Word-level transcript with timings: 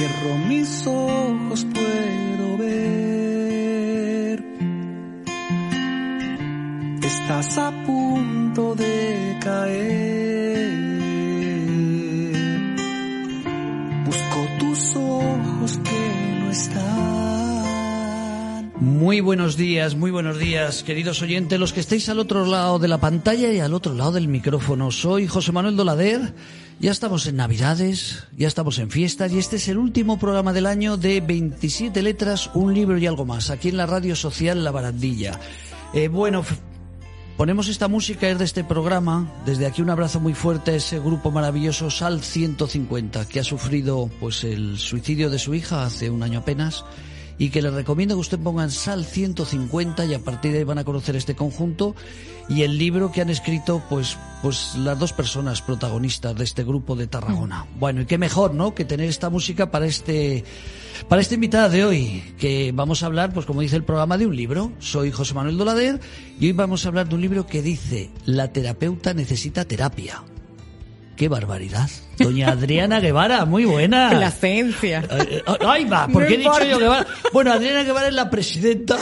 Cierro 0.00 0.32
mis 0.48 0.86
ojos, 0.86 1.66
puedo 1.74 2.56
ver. 2.56 4.42
Estás 7.02 7.58
a 7.58 7.70
punto 7.84 8.74
de 8.76 9.36
caer. 9.42 10.70
Busco 14.06 14.48
tus 14.58 14.96
ojos 14.96 15.78
que 15.84 16.40
no 16.40 16.50
están. 16.50 16.80
Muy 18.80 19.20
buenos 19.20 19.58
días, 19.58 19.96
muy 19.96 20.10
buenos 20.10 20.38
días, 20.38 20.82
queridos 20.82 21.20
oyentes, 21.20 21.60
los 21.60 21.74
que 21.74 21.80
estáis 21.80 22.08
al 22.08 22.20
otro 22.20 22.46
lado 22.46 22.78
de 22.78 22.88
la 22.88 22.96
pantalla 22.96 23.52
y 23.52 23.60
al 23.60 23.74
otro 23.74 23.92
lado 23.92 24.12
del 24.12 24.28
micrófono. 24.28 24.90
Soy 24.90 25.26
José 25.26 25.52
Manuel 25.52 25.76
Dolader. 25.76 26.32
Ya 26.80 26.92
estamos 26.92 27.26
en 27.26 27.36
Navidades, 27.36 28.26
ya 28.38 28.48
estamos 28.48 28.78
en 28.78 28.90
fiestas 28.90 29.30
y 29.32 29.38
este 29.38 29.56
es 29.56 29.68
el 29.68 29.76
último 29.76 30.18
programa 30.18 30.54
del 30.54 30.64
año 30.64 30.96
de 30.96 31.20
27 31.20 32.00
letras, 32.00 32.48
un 32.54 32.72
libro 32.72 32.96
y 32.96 33.06
algo 33.06 33.26
más, 33.26 33.50
aquí 33.50 33.68
en 33.68 33.76
la 33.76 33.84
radio 33.84 34.16
social 34.16 34.64
La 34.64 34.70
Barandilla. 34.70 35.38
Eh, 35.92 36.08
bueno, 36.08 36.42
ponemos 37.36 37.68
esta 37.68 37.86
música 37.86 38.30
es 38.30 38.38
de 38.38 38.46
este 38.46 38.64
programa. 38.64 39.30
Desde 39.44 39.66
aquí 39.66 39.82
un 39.82 39.90
abrazo 39.90 40.20
muy 40.20 40.32
fuerte 40.32 40.70
a 40.70 40.76
ese 40.76 40.98
grupo 41.00 41.30
maravilloso 41.30 41.90
Sal 41.90 42.22
150 42.22 43.28
que 43.28 43.40
ha 43.40 43.44
sufrido 43.44 44.10
pues 44.18 44.42
el 44.44 44.78
suicidio 44.78 45.28
de 45.28 45.38
su 45.38 45.52
hija 45.52 45.84
hace 45.84 46.08
un 46.08 46.22
año 46.22 46.38
apenas 46.38 46.86
y 47.40 47.48
que 47.48 47.62
les 47.62 47.72
recomiendo 47.72 48.14
que 48.16 48.20
usted 48.20 48.38
pongan 48.38 48.70
Sal 48.70 49.06
150 49.06 50.04
y 50.04 50.12
a 50.12 50.18
partir 50.18 50.52
de 50.52 50.58
ahí 50.58 50.64
van 50.64 50.76
a 50.76 50.84
conocer 50.84 51.16
este 51.16 51.34
conjunto 51.34 51.96
y 52.50 52.64
el 52.64 52.76
libro 52.76 53.10
que 53.10 53.22
han 53.22 53.30
escrito 53.30 53.82
pues 53.88 54.18
pues 54.42 54.74
las 54.76 54.98
dos 54.98 55.14
personas 55.14 55.62
protagonistas 55.62 56.36
de 56.36 56.44
este 56.44 56.64
grupo 56.64 56.96
de 56.96 57.06
Tarragona. 57.06 57.64
Bueno, 57.78 58.02
y 58.02 58.06
qué 58.06 58.18
mejor, 58.18 58.52
¿no? 58.52 58.74
que 58.74 58.84
tener 58.84 59.08
esta 59.08 59.30
música 59.30 59.70
para 59.70 59.86
este 59.86 60.44
para 61.08 61.22
esta 61.22 61.34
invitada 61.34 61.70
de 61.70 61.82
hoy, 61.82 62.22
que 62.38 62.72
vamos 62.74 63.02
a 63.02 63.06
hablar, 63.06 63.32
pues 63.32 63.46
como 63.46 63.62
dice 63.62 63.76
el 63.76 63.84
programa, 63.84 64.18
de 64.18 64.26
un 64.26 64.36
libro. 64.36 64.72
Soy 64.78 65.10
José 65.10 65.32
Manuel 65.32 65.56
Dolader 65.56 65.98
y 66.38 66.46
hoy 66.46 66.52
vamos 66.52 66.84
a 66.84 66.88
hablar 66.88 67.08
de 67.08 67.14
un 67.14 67.22
libro 67.22 67.46
que 67.46 67.62
dice 67.62 68.10
La 68.26 68.52
terapeuta 68.52 69.14
necesita 69.14 69.64
terapia. 69.64 70.22
¡Qué 71.20 71.28
barbaridad! 71.28 71.90
Doña 72.16 72.48
Adriana 72.48 72.98
Guevara, 72.98 73.44
muy 73.44 73.66
buena. 73.66 74.08
Placencia. 74.16 75.02
Eh, 75.10 75.42
eh, 75.46 75.52
Ahí 75.66 75.84
va, 75.84 76.06
¿por 76.08 76.22
No 76.22 76.28
qué 76.28 76.34
he 76.34 76.38
dicho 76.38 76.64
yo 76.64 76.78
Guevara? 76.78 77.06
Bueno, 77.34 77.52
Adriana 77.52 77.82
Guevara 77.82 78.08
es 78.08 78.14
la 78.14 78.30
presidenta, 78.30 78.96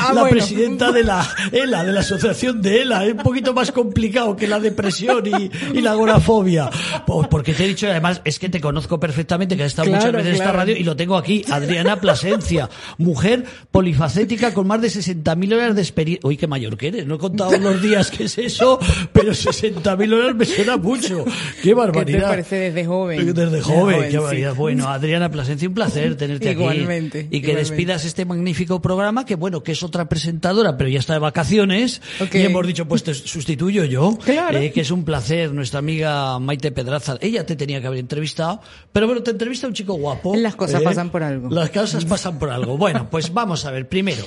Ah, 0.00 0.12
la 0.12 0.22
bueno. 0.22 0.30
presidenta 0.36 0.90
de 0.90 1.04
la 1.04 1.28
ELA, 1.52 1.84
de 1.84 1.92
la 1.92 2.00
asociación 2.00 2.60
de 2.60 2.82
ELA. 2.82 3.04
Es 3.06 3.12
un 3.12 3.18
poquito 3.18 3.54
más 3.54 3.70
complicado 3.70 4.34
que 4.34 4.48
la 4.48 4.58
depresión 4.58 5.24
y, 5.26 5.50
y 5.78 5.80
la 5.80 5.92
agorafobia. 5.92 6.70
Pues 7.06 7.28
porque 7.28 7.54
te 7.54 7.64
he 7.64 7.68
dicho, 7.68 7.86
además, 7.88 8.20
es 8.24 8.40
que 8.40 8.48
te 8.48 8.60
conozco 8.60 8.98
perfectamente, 8.98 9.56
que 9.56 9.62
has 9.62 9.68
estado 9.72 9.86
Claro, 9.88 10.06
muchas 10.06 10.12
veces 10.16 10.28
en 10.30 10.34
esta 10.34 10.52
radio 10.52 10.76
y 10.76 10.82
lo 10.82 10.96
tengo 10.96 11.16
aquí. 11.16 11.44
Adriana 11.50 12.00
Plasencia, 12.00 12.68
mujer 12.98 13.44
polifacética 13.70 14.52
con 14.54 14.66
más 14.66 14.80
de 14.80 14.88
60.000 14.88 15.54
horas 15.54 15.76
de 15.76 15.82
experiencia. 15.82 16.28
Uy, 16.28 16.36
qué 16.36 16.48
mayor 16.48 16.76
que 16.76 16.88
eres. 16.88 17.06
No 17.06 17.14
he 17.14 17.18
contado 17.18 17.56
los 17.58 17.80
días 17.80 18.10
que 18.10 18.24
es 18.24 18.38
eso, 18.38 18.78
pero 19.12 19.30
60.000 19.32 20.12
horas 20.12 20.34
me 20.34 20.44
suena 20.44 20.76
mucho. 20.76 21.24
Qué 21.62 21.74
barbaridad. 21.74 22.18
¿Qué 22.18 22.22
te 22.24 22.28
parece 22.28 22.56
desde 22.56 22.84
joven? 22.86 23.18
Desde 23.26 23.32
Desde 23.44 23.60
joven, 23.62 23.96
joven, 23.96 24.10
qué 24.10 24.18
barbaridad. 24.18 24.52
sí. 24.52 24.58
Bueno, 24.58 24.88
Adriana 24.88 25.30
Plasencia, 25.30 25.68
un 25.68 25.74
placer 25.74 26.16
tenerte 26.16 26.52
Igualmente, 26.52 27.18
aquí. 27.20 27.26
Y 27.28 27.40
que 27.40 27.48
igualmente. 27.50 27.70
despidas 27.70 28.04
este 28.04 28.24
magnífico 28.24 28.80
programa, 28.82 29.24
que 29.26 29.34
bueno, 29.34 29.62
que 29.62 29.72
es 29.72 29.82
otra 29.82 30.08
presentadora, 30.08 30.76
pero 30.76 30.88
ya 30.90 30.98
está 30.98 31.12
de 31.14 31.18
vacaciones. 31.20 32.00
Y 32.32 32.38
hemos 32.42 32.66
dicho, 32.66 32.86
pues 32.86 33.02
te 33.04 33.14
sustituyo 33.14 33.84
yo. 33.84 34.18
Claro. 34.24 34.58
Eh, 34.58 34.72
que 34.72 34.80
es 34.82 34.90
un 34.90 35.04
placer, 35.04 35.52
nuestra 35.52 35.78
amiga 35.80 36.38
Maite 36.38 36.72
Pedraza. 36.72 37.16
Ella 37.20 37.44
te 37.46 37.56
tenía 37.56 37.80
que 37.80 37.86
haber 37.86 38.00
entrevistado, 38.00 38.60
pero 38.92 39.06
bueno, 39.06 39.22
te 39.22 39.30
entrevista 39.30 39.66
un 39.66 39.74
chico 39.74 39.94
guapo. 39.94 40.34
Las 40.36 40.54
cosas 40.56 40.80
¿eh? 40.80 40.84
pasan 40.84 41.10
por 41.10 41.22
algo. 41.22 41.48
Las 41.50 41.70
cosas 41.70 42.04
pasan 42.04 42.38
por 42.38 42.50
algo. 42.50 42.76
Bueno, 42.76 43.08
pues 43.10 43.32
vamos 43.32 43.64
a 43.64 43.70
ver. 43.70 43.88
Primero, 43.88 44.24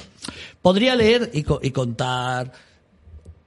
podría 0.61 0.95
leer 0.95 1.29
y, 1.33 1.43
co- 1.43 1.59
y 1.61 1.71
contar 1.71 2.51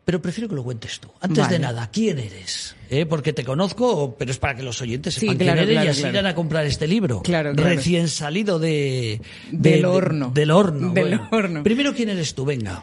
pero 0.04 0.20
prefiero 0.20 0.48
que 0.48 0.56
lo 0.56 0.64
cuentes 0.64 0.98
tú. 0.98 1.08
Antes 1.20 1.38
Vale. 1.44 1.52
de 1.52 1.58
nada, 1.60 1.88
¿quién 1.92 2.18
eres? 2.18 2.74
¿Eh? 2.92 3.06
Porque 3.06 3.32
te 3.32 3.44
conozco, 3.44 4.16
pero 4.18 4.32
es 4.32 4.38
para 4.38 4.56
que 4.56 4.64
los 4.64 4.80
oyentes 4.82 5.14
Sí, 5.14 5.20
sepan 5.20 5.36
claro, 5.38 5.52
quién 5.58 5.62
eres 5.62 5.74
claro, 5.74 5.86
y 5.86 5.90
así 5.90 6.00
claro. 6.00 6.14
irán 6.14 6.26
a 6.26 6.34
comprar 6.34 6.66
este 6.66 6.88
libro. 6.88 7.22
Claro, 7.22 7.54
claro. 7.54 7.70
Recién 7.70 8.08
salido 8.08 8.58
de, 8.58 9.20
Del 9.52 9.82
de- 9.82 9.86
horno. 9.86 10.30
Del 10.34 10.50
horno. 10.50 10.92
Del 10.92 11.04
bueno. 11.16 11.28
horno. 11.30 11.62
Primero, 11.62 11.94
¿quién 11.94 12.08
eres 12.08 12.34
tú? 12.34 12.44
Venga. 12.44 12.82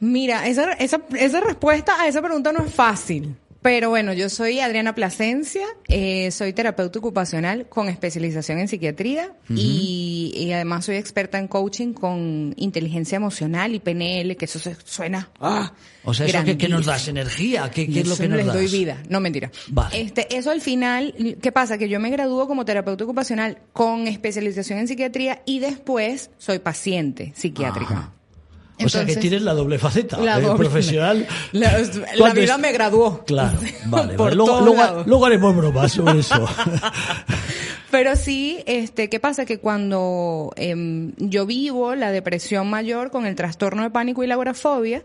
Mira, 0.00 0.48
esa, 0.48 0.72
esa, 0.72 1.00
esa 1.16 1.40
respuesta 1.40 2.02
a 2.02 2.08
esa 2.08 2.20
pregunta 2.20 2.50
no 2.52 2.64
es 2.64 2.74
fácil. 2.74 3.36
Pero 3.62 3.90
bueno, 3.90 4.12
yo 4.12 4.28
soy 4.28 4.58
Adriana 4.58 4.92
Plasencia, 4.94 5.64
eh, 5.88 6.32
soy 6.32 6.52
terapeuta 6.52 6.98
ocupacional 6.98 7.68
con 7.68 7.88
especialización 7.88 8.58
en 8.58 8.66
psiquiatría 8.66 9.32
y, 9.48 10.32
y 10.36 10.52
además 10.52 10.84
soy 10.84 10.96
experta 10.96 11.38
en 11.38 11.46
coaching 11.46 11.92
con 11.92 12.54
inteligencia 12.56 13.14
emocional 13.16 13.72
y 13.74 13.78
PNL, 13.78 14.36
que 14.36 14.46
eso 14.46 14.58
se- 14.58 14.76
suena. 14.84 15.30
¡ah! 15.40 15.72
O 16.04 16.12
sea, 16.12 16.26
¿eso 16.26 16.44
qué, 16.44 16.58
qué 16.58 16.68
nos 16.68 16.86
das? 16.86 17.06
¿Energía? 17.06 17.70
¿Qué, 17.70 17.82
es 17.82 18.08
lo 18.08 18.16
que 18.16 18.26
nos 18.26 18.38
les 18.38 18.46
das? 18.46 18.56
doy 18.56 18.66
vida. 18.66 19.00
No, 19.08 19.20
mentira. 19.20 19.52
Vale. 19.68 20.00
Este, 20.00 20.36
eso 20.36 20.50
al 20.50 20.60
final, 20.60 21.14
¿qué 21.40 21.52
pasa? 21.52 21.78
Que 21.78 21.88
yo 21.88 22.00
me 22.00 22.10
gradúo 22.10 22.48
como 22.48 22.64
terapeuta 22.64 23.04
ocupacional 23.04 23.58
con 23.72 24.08
especialización 24.08 24.80
en 24.80 24.88
psiquiatría 24.88 25.42
y 25.46 25.60
después 25.60 26.30
soy 26.38 26.58
paciente 26.58 27.32
psiquiátrica. 27.36 27.94
Ajá. 27.94 28.12
O 28.84 28.88
sea, 28.88 29.04
que 29.04 29.16
tienes 29.16 29.42
la 29.42 29.54
doble 29.54 29.78
faceta. 29.78 30.18
La 30.18 30.38
¿eh? 30.38 30.42
doble- 30.42 30.56
profesional. 30.58 31.26
La, 31.52 31.78
la 31.78 31.88
¿Cuándo 32.18 32.40
vida 32.40 32.54
es- 32.54 32.60
me 32.60 32.72
graduó. 32.72 33.24
Claro, 33.24 33.58
vale. 33.86 34.14
Por 34.14 34.24
vale. 34.26 34.36
Luego, 34.36 34.60
luego- 34.62 35.02
luego 35.06 35.26
haremos 35.26 35.56
bromas 35.56 35.92
sobre 35.92 36.18
eso. 36.20 36.48
Pero 37.90 38.16
sí, 38.16 38.62
este, 38.66 39.08
¿qué 39.10 39.20
pasa? 39.20 39.44
Que 39.44 39.58
cuando 39.58 40.52
em, 40.56 41.12
yo 41.18 41.44
vivo 41.46 41.94
la 41.94 42.10
depresión 42.10 42.68
mayor 42.70 43.10
con 43.10 43.26
el 43.26 43.34
trastorno 43.34 43.82
de 43.82 43.90
pánico 43.90 44.24
y 44.24 44.26
la 44.26 44.34
agorafobia, 44.34 45.04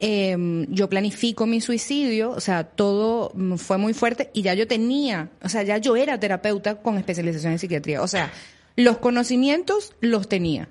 em, 0.00 0.66
yo 0.70 0.88
planifico 0.88 1.44
mi 1.46 1.60
suicidio, 1.60 2.30
o 2.30 2.40
sea, 2.40 2.64
todo 2.64 3.30
mm, 3.34 3.56
fue 3.56 3.76
muy 3.76 3.92
fuerte 3.92 4.30
y 4.32 4.40
ya 4.42 4.54
yo 4.54 4.66
tenía, 4.66 5.28
o 5.42 5.48
sea, 5.50 5.62
ya 5.64 5.76
yo 5.78 5.96
era 5.96 6.18
terapeuta 6.18 6.76
con 6.76 6.96
especialización 6.96 7.52
en 7.52 7.58
psiquiatría, 7.58 8.00
o 8.02 8.08
sea, 8.08 8.32
los 8.76 8.96
conocimientos 8.98 9.92
los 10.00 10.26
tenía, 10.28 10.68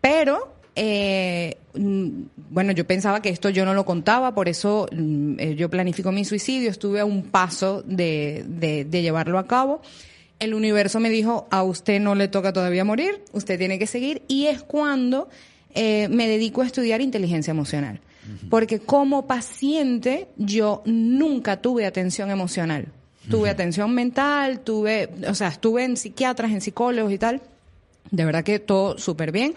pero 0.00 0.53
eh, 0.76 1.56
mm, 1.74 2.08
bueno, 2.50 2.72
yo 2.72 2.86
pensaba 2.86 3.22
que 3.22 3.28
esto 3.28 3.50
yo 3.50 3.64
no 3.64 3.74
lo 3.74 3.84
contaba, 3.84 4.34
por 4.34 4.48
eso 4.48 4.88
mm, 4.92 5.34
eh, 5.38 5.54
yo 5.54 5.68
planifico 5.70 6.12
mi 6.12 6.24
suicidio, 6.24 6.70
estuve 6.70 7.00
a 7.00 7.04
un 7.04 7.24
paso 7.24 7.82
de, 7.82 8.44
de, 8.46 8.84
de 8.84 9.02
llevarlo 9.02 9.38
a 9.38 9.46
cabo. 9.46 9.82
El 10.40 10.54
universo 10.54 11.00
me 11.00 11.10
dijo, 11.10 11.46
a 11.50 11.62
usted 11.62 12.00
no 12.00 12.14
le 12.14 12.28
toca 12.28 12.52
todavía 12.52 12.84
morir, 12.84 13.22
usted 13.32 13.58
tiene 13.58 13.78
que 13.78 13.86
seguir, 13.86 14.22
y 14.28 14.46
es 14.46 14.62
cuando 14.62 15.28
eh, 15.74 16.08
me 16.08 16.28
dedico 16.28 16.62
a 16.62 16.66
estudiar 16.66 17.00
inteligencia 17.00 17.50
emocional. 17.50 18.00
Porque 18.48 18.78
como 18.78 19.26
paciente 19.26 20.28
yo 20.38 20.82
nunca 20.86 21.60
tuve 21.60 21.84
atención 21.84 22.30
emocional. 22.30 22.86
Tuve 23.28 23.50
atención 23.50 23.94
mental, 23.94 24.60
tuve, 24.60 25.10
o 25.28 25.34
sea, 25.34 25.48
estuve 25.48 25.84
en 25.84 25.98
psiquiatras, 25.98 26.50
en 26.50 26.62
psicólogos 26.62 27.12
y 27.12 27.18
tal. 27.18 27.42
De 28.10 28.24
verdad 28.24 28.42
que 28.42 28.58
todo 28.60 28.96
súper 28.96 29.30
bien. 29.30 29.54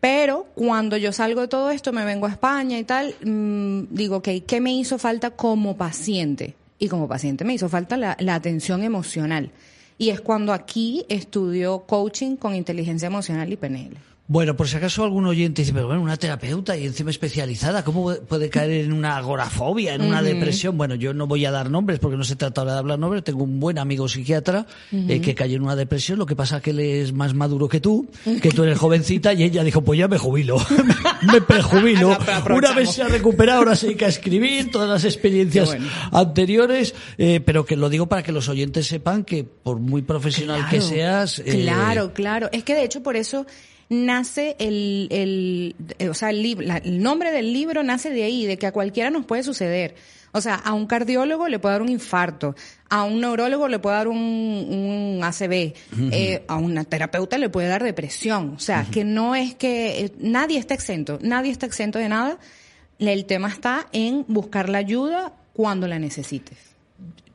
Pero 0.00 0.46
cuando 0.54 0.96
yo 0.96 1.12
salgo 1.12 1.40
de 1.40 1.48
todo 1.48 1.70
esto, 1.70 1.92
me 1.92 2.04
vengo 2.04 2.26
a 2.26 2.30
España 2.30 2.78
y 2.78 2.84
tal, 2.84 3.14
mm, 3.24 3.94
digo, 3.94 4.16
ok, 4.16 4.28
¿qué 4.46 4.60
me 4.60 4.72
hizo 4.72 4.98
falta 4.98 5.30
como 5.30 5.76
paciente? 5.76 6.54
Y 6.78 6.88
como 6.88 7.08
paciente 7.08 7.44
me 7.44 7.54
hizo 7.54 7.68
falta 7.68 7.96
la, 7.96 8.16
la 8.20 8.36
atención 8.36 8.84
emocional. 8.84 9.50
Y 9.98 10.10
es 10.10 10.20
cuando 10.20 10.52
aquí 10.52 11.04
estudio 11.08 11.80
coaching 11.80 12.36
con 12.36 12.54
inteligencia 12.54 13.06
emocional 13.06 13.52
y 13.52 13.56
PNL. 13.56 13.96
Bueno, 14.30 14.54
por 14.54 14.68
si 14.68 14.76
acaso 14.76 15.04
algún 15.04 15.24
oyente 15.24 15.62
dice, 15.62 15.72
pero 15.72 15.86
bueno, 15.86 16.02
una 16.02 16.18
terapeuta 16.18 16.76
y 16.76 16.84
encima 16.84 17.10
especializada, 17.10 17.82
¿cómo 17.82 18.14
puede 18.14 18.50
caer 18.50 18.72
en 18.72 18.92
una 18.92 19.16
agorafobia, 19.16 19.94
en 19.94 20.02
una 20.02 20.20
depresión? 20.20 20.76
Bueno, 20.76 20.96
yo 20.96 21.14
no 21.14 21.26
voy 21.26 21.46
a 21.46 21.50
dar 21.50 21.70
nombres 21.70 21.98
porque 21.98 22.18
no 22.18 22.24
se 22.24 22.36
trata 22.36 22.60
ahora 22.60 22.74
de 22.74 22.78
hablar 22.80 22.98
nombres. 22.98 23.24
Tengo 23.24 23.42
un 23.44 23.58
buen 23.58 23.78
amigo 23.78 24.06
psiquiatra 24.06 24.66
eh, 24.92 25.22
que 25.22 25.34
cayó 25.34 25.56
en 25.56 25.62
una 25.62 25.76
depresión. 25.76 26.18
Lo 26.18 26.26
que 26.26 26.36
pasa 26.36 26.58
es 26.58 26.62
que 26.62 26.70
él 26.72 26.80
es 26.80 27.14
más 27.14 27.32
maduro 27.32 27.68
que 27.70 27.80
tú, 27.80 28.06
que 28.42 28.50
tú 28.50 28.64
eres 28.64 28.76
jovencita 28.76 29.32
y 29.32 29.44
ella 29.44 29.64
dijo, 29.64 29.80
pues 29.80 29.98
ya 29.98 30.08
me 30.08 30.18
jubilo, 30.18 30.58
me 31.32 31.40
prejubilo. 31.40 32.18
una 32.54 32.72
vez 32.72 32.92
se 32.92 33.02
ha 33.02 33.08
recuperado, 33.08 33.60
ahora 33.60 33.76
se 33.76 33.86
dedica 33.86 34.04
a 34.04 34.10
escribir 34.10 34.70
todas 34.70 34.90
las 34.90 35.06
experiencias 35.06 35.74
anteriores, 36.12 36.94
eh, 37.16 37.40
pero 37.40 37.64
que 37.64 37.76
lo 37.76 37.88
digo 37.88 38.10
para 38.10 38.22
que 38.22 38.32
los 38.32 38.50
oyentes 38.50 38.88
sepan 38.88 39.24
que 39.24 39.44
por 39.44 39.78
muy 39.78 40.02
profesional 40.02 40.68
que 40.68 40.82
seas... 40.82 41.38
Eh, 41.38 41.62
claro, 41.62 42.12
claro. 42.12 42.50
Es 42.52 42.62
que 42.62 42.74
de 42.74 42.84
hecho 42.84 43.02
por 43.02 43.16
eso 43.16 43.46
nace 43.88 44.56
el, 44.58 45.08
el 45.10 46.08
o 46.08 46.14
sea, 46.14 46.30
el, 46.30 46.44
el 46.84 47.02
nombre 47.02 47.32
del 47.32 47.52
libro 47.52 47.82
nace 47.82 48.10
de 48.10 48.24
ahí, 48.24 48.46
de 48.46 48.58
que 48.58 48.66
a 48.66 48.72
cualquiera 48.72 49.10
nos 49.10 49.24
puede 49.24 49.42
suceder. 49.42 49.94
O 50.32 50.40
sea, 50.42 50.56
a 50.56 50.74
un 50.74 50.86
cardiólogo 50.86 51.48
le 51.48 51.58
puede 51.58 51.74
dar 51.74 51.82
un 51.82 51.88
infarto, 51.88 52.54
a 52.90 53.04
un 53.04 53.20
neurólogo 53.20 53.66
le 53.66 53.78
puede 53.78 53.96
dar 53.96 54.08
un, 54.08 54.18
un 54.18 55.20
ACV, 55.24 55.72
eh, 56.12 56.44
a 56.46 56.56
una 56.56 56.84
terapeuta 56.84 57.38
le 57.38 57.48
puede 57.48 57.68
dar 57.68 57.82
depresión. 57.82 58.54
O 58.54 58.58
sea, 58.58 58.86
que 58.90 59.04
no 59.04 59.34
es 59.34 59.54
que 59.54 60.04
eh, 60.04 60.12
nadie 60.18 60.58
está 60.58 60.74
exento, 60.74 61.18
nadie 61.22 61.50
está 61.50 61.64
exento 61.64 61.98
de 61.98 62.10
nada. 62.10 62.38
El 62.98 63.24
tema 63.24 63.48
está 63.48 63.86
en 63.92 64.26
buscar 64.28 64.68
la 64.68 64.78
ayuda 64.78 65.32
cuando 65.54 65.88
la 65.88 65.98
necesites 65.98 66.77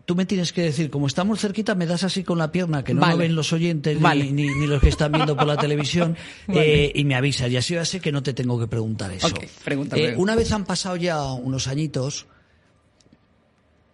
tú 0.06 0.16
me 0.16 0.26
tienes 0.26 0.52
que 0.52 0.64
decir, 0.64 0.90
como 0.90 1.08
estamos 1.08 1.40
cerquita, 1.40 1.76
me 1.76 1.86
das 1.86 2.04
así 2.04 2.24
con 2.24 2.38
la 2.38 2.52
pierna, 2.52 2.84
que 2.84 2.94
no 2.94 3.08
lo 3.08 3.18
ven 3.18 3.36
los 3.36 3.54
oyentes 3.54 4.00
ni, 4.00 4.68
los 4.68 4.82
que 4.82 4.90
están 4.90 5.12
viendo 5.12 5.36
por 5.36 5.48
la 5.48 5.58
televisión, 5.64 6.18
eh, 6.50 6.92
y 6.94 7.06
me 7.06 7.16
avisas. 7.16 7.50
Y 7.50 7.58
así 7.58 7.74
ya 7.74 7.86
sé 7.86 8.00
que 8.00 8.12
no 8.12 8.22
te 8.22 8.34
tengo 8.34 8.60
que 8.60 8.68
preguntar 8.68 9.12
eso. 9.12 9.34
Eh, 9.96 10.16
una 10.18 10.36
vez 10.36 10.52
han 10.52 10.66
pasado 10.66 10.96
ya 10.98 11.24
unos 11.32 11.68
añitos, 11.68 12.26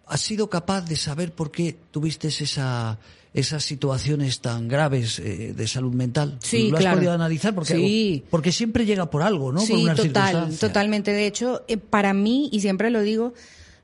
¿has 0.06 0.20
sido 0.20 0.50
capaz 0.50 0.82
de 0.82 0.96
saber 0.96 1.32
por 1.32 1.52
qué 1.52 1.76
tuviste 1.92 2.28
esa, 2.28 2.98
esas 3.32 3.62
situaciones 3.62 4.40
tan 4.40 4.66
graves 4.66 5.20
eh, 5.20 5.54
de 5.56 5.68
salud 5.68 5.92
mental? 5.92 6.38
Sí, 6.40 6.70
¿Lo 6.70 6.78
has 6.78 6.86
podido 6.96 7.12
analizar? 7.12 7.54
Porque, 7.54 7.74
sí. 7.74 8.24
porque 8.30 8.50
siempre 8.50 8.84
llega 8.84 9.10
por 9.10 9.22
algo, 9.22 9.52
¿no? 9.52 9.60
Sí, 9.60 9.84
por 9.86 9.94
total, 9.94 10.58
totalmente. 10.58 11.12
De 11.12 11.26
hecho, 11.28 11.64
para 11.88 12.12
mí, 12.14 12.48
y 12.52 12.60
siempre 12.60 12.90
lo 12.90 13.00
digo, 13.02 13.32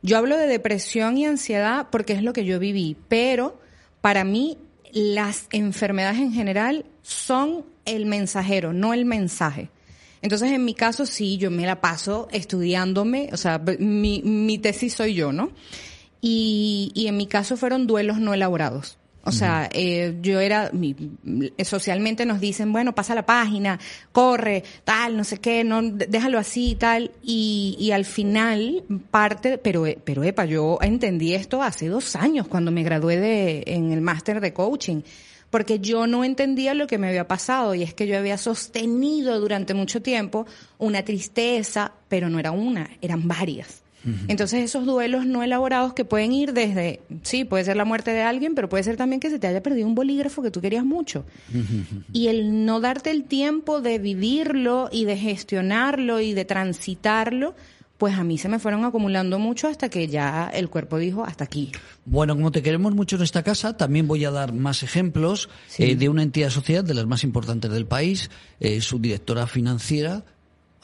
yo 0.03 0.19
hablo 0.19 0.37
de 0.37 0.47
depresión 0.47 1.19
y 1.19 1.27
ansiedad 1.27 1.89
porque 1.91 2.13
es 2.13 2.23
lo 2.23 2.33
que 2.33 2.45
yo 2.45 2.59
viví, 2.59 2.97
pero 3.09 3.61
para 4.01 4.25
mí 4.25 4.59
las 4.93 5.47
enfermedades 5.53 6.19
en 6.21 6.33
general 6.33 6.85
son 7.03 7.65
el 7.85 8.07
mensajero, 8.07 8.73
no 8.73 8.95
el 8.95 9.05
mensaje. 9.05 9.71
Entonces, 10.23 10.51
en 10.51 10.65
mi 10.65 10.75
caso, 10.75 11.07
sí, 11.07 11.37
yo 11.37 11.51
me 11.51 11.67
la 11.67 11.81
paso 11.81 12.29
estudiándome, 12.33 13.29
o 13.33 13.37
sea, 13.37 13.59
mi, 13.79 14.23
mi 14.23 14.59
tesis 14.59 14.95
soy 14.95 15.15
yo, 15.15 15.33
¿no? 15.33 15.51
Y, 16.21 16.91
y 16.95 17.07
en 17.07 17.17
mi 17.17 17.27
caso 17.27 17.57
fueron 17.57 17.87
duelos 17.87 18.19
no 18.19 18.35
elaborados. 18.35 18.99
O 19.27 19.33
sea, 19.33 19.69
eh, 19.73 20.19
yo 20.23 20.39
era, 20.39 20.71
socialmente 21.65 22.25
nos 22.25 22.39
dicen, 22.39 22.73
bueno, 22.73 22.95
pasa 22.95 23.13
la 23.13 23.27
página, 23.27 23.81
corre, 24.13 24.63
tal, 24.85 25.17
no 25.17 25.25
sé 25.25 25.39
qué, 25.39 25.65
no, 25.65 25.83
déjalo 25.83 26.39
así, 26.39 26.77
tal, 26.79 27.11
y, 27.25 27.77
y 27.79 27.91
al 27.91 28.05
final 28.05 28.85
parte, 29.11 29.59
pero, 29.59 29.85
pero 30.05 30.23
epa, 30.23 30.45
yo 30.45 30.79
entendí 30.81 31.35
esto 31.35 31.61
hace 31.61 31.89
dos 31.89 32.15
años 32.15 32.47
cuando 32.47 32.71
me 32.71 32.85
gradué 32.85 33.17
de, 33.17 33.65
en 33.67 33.91
el 33.91 34.01
máster 34.01 34.41
de 34.41 34.53
coaching 34.53 35.03
porque 35.51 35.79
yo 35.79 36.07
no 36.07 36.25
entendía 36.25 36.75
lo 36.75 36.87
que 36.87 36.99
me 36.99 37.09
había 37.09 37.29
pasado 37.29 37.75
y 37.75 37.83
es 37.83 37.95
que 37.95 38.07
yo 38.07 38.19
había 38.19 38.37
sostenido 38.37 39.41
durante 39.41 39.75
mucho 39.75 40.03
tiempo 40.03 40.47
una 40.79 41.03
tristeza, 41.05 41.93
pero 42.09 42.29
no 42.29 42.39
era 42.39 42.51
una, 42.51 42.91
eran 43.01 43.27
varias. 43.27 43.86
Entonces 44.29 44.65
esos 44.65 44.87
duelos 44.87 45.27
no 45.27 45.43
elaborados 45.43 45.93
que 45.93 46.05
pueden 46.05 46.33
ir 46.33 46.53
desde, 46.53 47.01
sí, 47.23 47.45
puede 47.45 47.65
ser 47.65 47.77
la 47.77 47.85
muerte 47.85 48.13
de 48.13 48.23
alguien, 48.23 48.55
pero 48.55 48.69
puede 48.69 48.85
ser 48.85 48.97
también 48.97 49.21
que 49.21 49.31
se 49.31 49.39
te 49.39 49.47
haya 49.47 49.63
perdido 49.63 49.87
un 49.87 49.95
bolígrafo 49.95 50.43
que 50.43 50.51
tú 50.51 50.61
querías 50.61 50.85
mucho. 50.85 51.25
Y 52.13 52.29
el 52.29 52.65
no 52.65 52.81
darte 52.81 53.11
el 53.11 53.25
tiempo 53.25 53.81
de 53.81 53.99
vivirlo 53.99 54.89
y 54.93 55.05
de 55.05 55.17
gestionarlo 55.17 56.21
y 56.21 56.35
de 56.35 56.45
transitarlo, 56.45 57.55
pues 57.99 58.15
a 58.15 58.25
mí 58.25 58.39
se 58.39 58.49
me 58.49 58.59
fueron 58.59 58.85
acumulando 58.85 59.39
mucho 59.39 59.69
hasta 59.69 59.89
que 59.89 60.09
ya 60.09 60.51
el 60.53 60.69
cuerpo 60.69 60.99
dijo 60.99 61.25
hasta 61.25 61.45
aquí. 61.45 61.73
Bueno, 62.05 62.35
como 62.35 62.53
te 62.53 62.63
queremos 62.63 62.95
mucho 62.95 63.17
en 63.17 63.23
esta 63.23 63.43
casa, 63.43 63.77
también 63.77 64.07
voy 64.07 64.25
a 64.25 64.31
dar 64.31 64.53
más 64.53 64.83
ejemplos 64.83 65.49
eh, 65.79 65.97
de 65.97 66.09
una 66.09 66.23
entidad 66.23 66.51
social 66.51 66.87
de 66.87 66.95
las 66.95 67.07
más 67.07 67.25
importantes 67.25 67.71
del 67.71 67.87
país, 67.87 68.31
eh, 68.61 68.81
su 68.81 68.99
directora 68.99 69.47
financiera, 69.47 70.25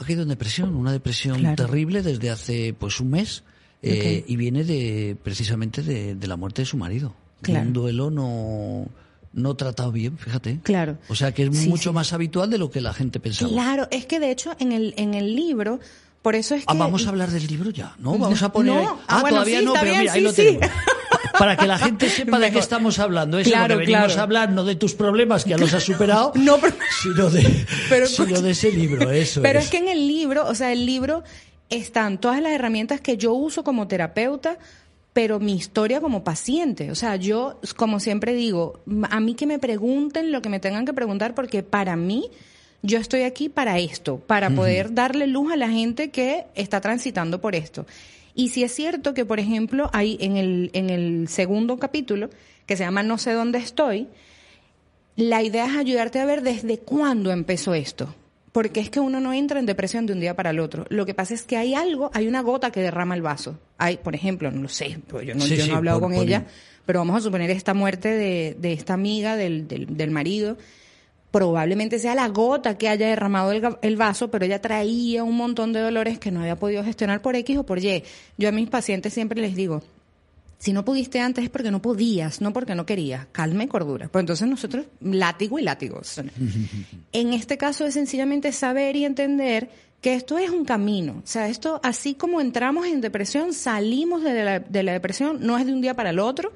ha 0.03 0.07
caído 0.07 0.23
en 0.23 0.29
depresión, 0.29 0.75
una 0.75 0.93
depresión 0.93 1.57
terrible 1.57 2.03
desde 2.03 2.31
hace 2.31 2.75
pues 2.79 3.01
un 3.01 3.11
mes 3.11 3.43
eh, 3.83 4.25
y 4.27 4.37
viene 4.37 4.65
de 4.65 5.17
precisamente 5.23 5.83
de, 5.83 6.27
la 6.27 6.37
muerte 6.37 6.63
de 6.63 6.67
su 6.67 6.77
marido. 6.77 7.15
un 7.47 7.73
duelo 7.73 8.11
no 8.11 8.87
no 9.35 9.55
tratado 9.55 9.91
bien, 9.93 10.19
fíjate. 10.19 10.61
Claro. 10.63 10.99
O 11.09 11.15
sea 11.15 11.33
que 11.33 11.45
es 11.45 11.67
mucho 11.67 11.95
más 11.95 12.13
habitual 12.13 12.51
de 12.51 12.59
lo 12.59 12.71
que 12.71 12.83
la 12.83 12.93
gente 12.93 13.19
pensaba. 13.19 13.51
Claro, 13.51 13.89
es 13.91 14.05
que 14.05 14.21
de 14.21 14.31
hecho 14.31 14.55
en 14.59 14.73
el 14.73 14.95
en 14.99 15.15
el 15.15 15.35
libro 15.35 15.81
por 16.23 16.37
eso 16.37 16.55
es 16.55 16.63
ah, 16.67 16.73
que... 16.73 16.79
vamos 16.79 17.07
a 17.07 17.09
hablar 17.09 17.31
del 17.31 17.47
libro 17.47 17.71
ya, 17.71 17.97
¿no? 17.99 18.17
Vamos 18.17 18.43
a 18.43 18.53
poner... 18.53 18.85
Ah, 18.87 18.97
ah 19.09 19.25
todavía 19.29 19.61
no, 19.61 19.73
pero 19.73 19.97
mira, 19.97 20.13
ahí 20.13 20.21
lo 20.21 20.33
tenemos. 20.33 20.71
Para 21.39 21.57
que 21.57 21.67
la 21.67 21.79
gente 21.79 22.09
sepa 22.11 22.39
de 22.39 22.51
qué 22.51 22.59
estamos 22.59 22.99
hablando. 22.99 23.39
Es 23.39 23.49
claro, 23.49 23.75
lo 23.75 23.81
que 23.81 23.87
venimos 23.87 24.17
a 24.17 24.23
hablar, 24.23 24.51
no 24.51 24.65
de 24.65 24.77
tus 24.77 24.95
problemas, 24.95 25.45
que 25.45 25.51
ya 25.51 25.59
los 25.59 25.73
has 25.75 25.83
superado, 25.83 26.33
no, 26.37 26.59
sino, 27.03 27.31
de, 27.31 27.67
pero, 27.89 28.07
sino 28.07 28.41
de 28.41 28.51
ese 28.51 28.71
libro, 28.71 29.11
eso 29.11 29.43
Pero 29.43 29.59
es. 29.59 29.71
que 29.71 29.79
en 29.79 29.89
el 29.89 30.07
libro, 30.07 30.47
o 30.47 30.55
sea, 30.55 30.73
el 30.73 30.87
libro 30.87 31.23
están 31.71 32.19
todas 32.19 32.41
las 32.43 32.53
herramientas 32.53 33.01
que 33.01 33.17
yo 33.17 33.33
uso 33.33 33.65
como 33.65 33.89
terapeuta, 33.89 34.59
pero 35.13 35.41
mi 35.41 35.55
historia 35.55 36.01
como 36.01 36.25
paciente. 36.25 36.91
O 36.91 36.95
sea, 36.95 37.17
yo, 37.17 37.61
como 37.77 38.01
siempre 38.01 38.35
digo, 38.35 38.81
a 39.11 39.21
mí 39.21 39.35
que 39.35 39.47
me 39.47 39.59
pregunten 39.59 40.33
lo 40.33 40.43
que 40.43 40.49
me 40.49 40.61
tengan 40.61 40.87
que 40.87 40.93
preguntar, 40.93 41.35
porque 41.35 41.63
para 41.63 41.97
mí 41.97 42.31
yo 42.83 42.99
estoy 42.99 43.23
aquí 43.23 43.49
para 43.49 43.79
esto, 43.79 44.19
para 44.19 44.51
poder 44.51 44.93
darle 44.93 45.27
luz 45.27 45.53
a 45.53 45.57
la 45.57 45.69
gente 45.69 46.11
que 46.11 46.47
está 46.55 46.81
transitando 46.81 47.41
por 47.41 47.55
esto. 47.55 47.87
Y 48.35 48.49
si 48.49 48.65
es 48.65 48.75
cierto 48.75 49.15
que, 49.15 49.25
por 49.25 49.41
ejemplo, 49.41 49.91
hay 49.93 50.17
en 50.21 50.37
el, 50.37 50.71
en 50.73 50.91
el 50.91 51.29
segundo 51.29 51.79
capítulo, 51.79 52.31
que 52.67 52.77
se 52.77 52.85
llama 52.85 53.03
No 53.03 53.19
sé 53.19 53.33
dónde 53.33 53.59
estoy, 53.59 54.09
la 55.17 55.43
idea 55.43 55.67
es 55.67 55.77
ayudarte 55.77 56.21
a 56.21 56.25
ver 56.25 56.43
desde 56.43 56.79
cuándo 56.79 57.31
empezó 57.31 57.75
esto. 57.75 58.15
Porque 58.53 58.81
es 58.81 58.91
que 58.91 59.01
uno 59.01 59.19
no 59.21 59.33
entra 59.33 59.61
en 59.61 59.67
depresión 59.67 60.05
de 60.05 60.13
un 60.13 60.21
día 60.21 60.37
para 60.37 60.51
el 60.51 60.61
otro. 60.61 60.85
Lo 60.91 61.07
que 61.07 61.15
pasa 61.15 61.33
es 61.33 61.43
que 61.43 61.57
hay 61.57 61.75
algo, 61.75 62.11
hay 62.13 62.29
una 62.29 62.43
gota 62.43 62.71
que 62.71 62.81
derrama 62.81 63.15
el 63.15 63.23
vaso. 63.23 63.59
Hay, 63.79 63.97
por 63.97 64.15
ejemplo, 64.15 64.51
no 64.51 64.63
lo 64.63 64.69
sé, 64.69 64.99
pues 65.09 65.27
yo 65.27 65.35
no, 65.35 65.47
yo 65.47 65.67
no 65.67 65.73
he 65.73 65.77
hablado 65.77 66.01
con 66.01 66.13
ella, 66.13 66.45
pero 66.85 66.99
vamos 66.99 67.17
a 67.17 67.21
suponer 67.21 67.51
esta 67.51 67.73
muerte 67.73 68.09
de, 68.09 68.57
de 68.59 68.75
esta 68.75 68.93
amiga 68.93 69.37
del, 69.37 69.69
del, 69.69 69.97
del 69.97 70.11
marido 70.11 70.59
probablemente 71.33 71.99
sea 71.99 72.15
la 72.15 72.29
gota 72.29 72.77
que 72.79 72.89
haya 72.89 73.09
derramado 73.09 73.53
el, 73.53 73.97
vaso, 73.97 74.31
pero 74.31 74.45
ella 74.45 74.61
traía 74.61 75.25
un 75.25 75.37
montón 75.37 75.73
de 75.73 75.81
dolores 75.81 76.19
que 76.19 76.31
no 76.31 76.41
había 76.41 76.57
podido 76.57 76.85
gestionar 76.85 77.23
por 77.23 77.35
X 77.35 77.57
o 77.57 77.65
por 77.65 77.83
Y. 77.83 78.05
Yo 78.37 78.51
a 78.51 78.53
mis 78.53 78.69
pacientes 78.69 79.15
siempre 79.15 79.41
les 79.41 79.57
digo, 79.57 79.83
si 80.59 80.75
no 80.75 80.85
pudiste 80.85 81.21
antes 81.21 81.43
es 81.43 81.51
porque 81.51 81.71
no 81.71 81.83
podías, 81.83 82.43
no 82.43 82.53
porque 82.53 82.75
no 82.75 82.85
querías. 82.85 83.27
Calma 83.33 83.65
y 83.65 83.67
cordura. 83.67 84.09
Pues 84.09 84.23
entonces 84.23 84.47
nosotros, 84.47 84.87
látigo 85.01 85.59
y 85.59 85.63
látigo. 85.63 86.03
en 87.13 87.33
este 87.33 87.57
caso 87.57 87.87
es 87.87 87.95
sencillamente 87.95 88.53
saber 88.53 88.95
y 88.95 89.07
entender 89.07 89.71
que 90.03 90.15
esto 90.15 90.37
es 90.37 90.51
un 90.51 90.67
camino. 90.67 91.23
O 91.25 91.27
sea, 91.27 91.49
esto, 91.49 91.81
así 91.83 92.15
como 92.15 92.43
entramos 92.43 92.87
en 92.87 93.01
depresión, 93.01 93.55
salimos 93.55 94.23
de 94.23 94.45
la, 94.45 94.61
de 94.61 94.83
la 94.83 94.93
depresión, 94.93 95.39
no 95.41 95.57
es 95.57 95.65
de 95.65 95.73
un 95.73 95.81
día 95.81 95.95
para 95.95 96.11
el 96.11 96.19
otro, 96.19 96.53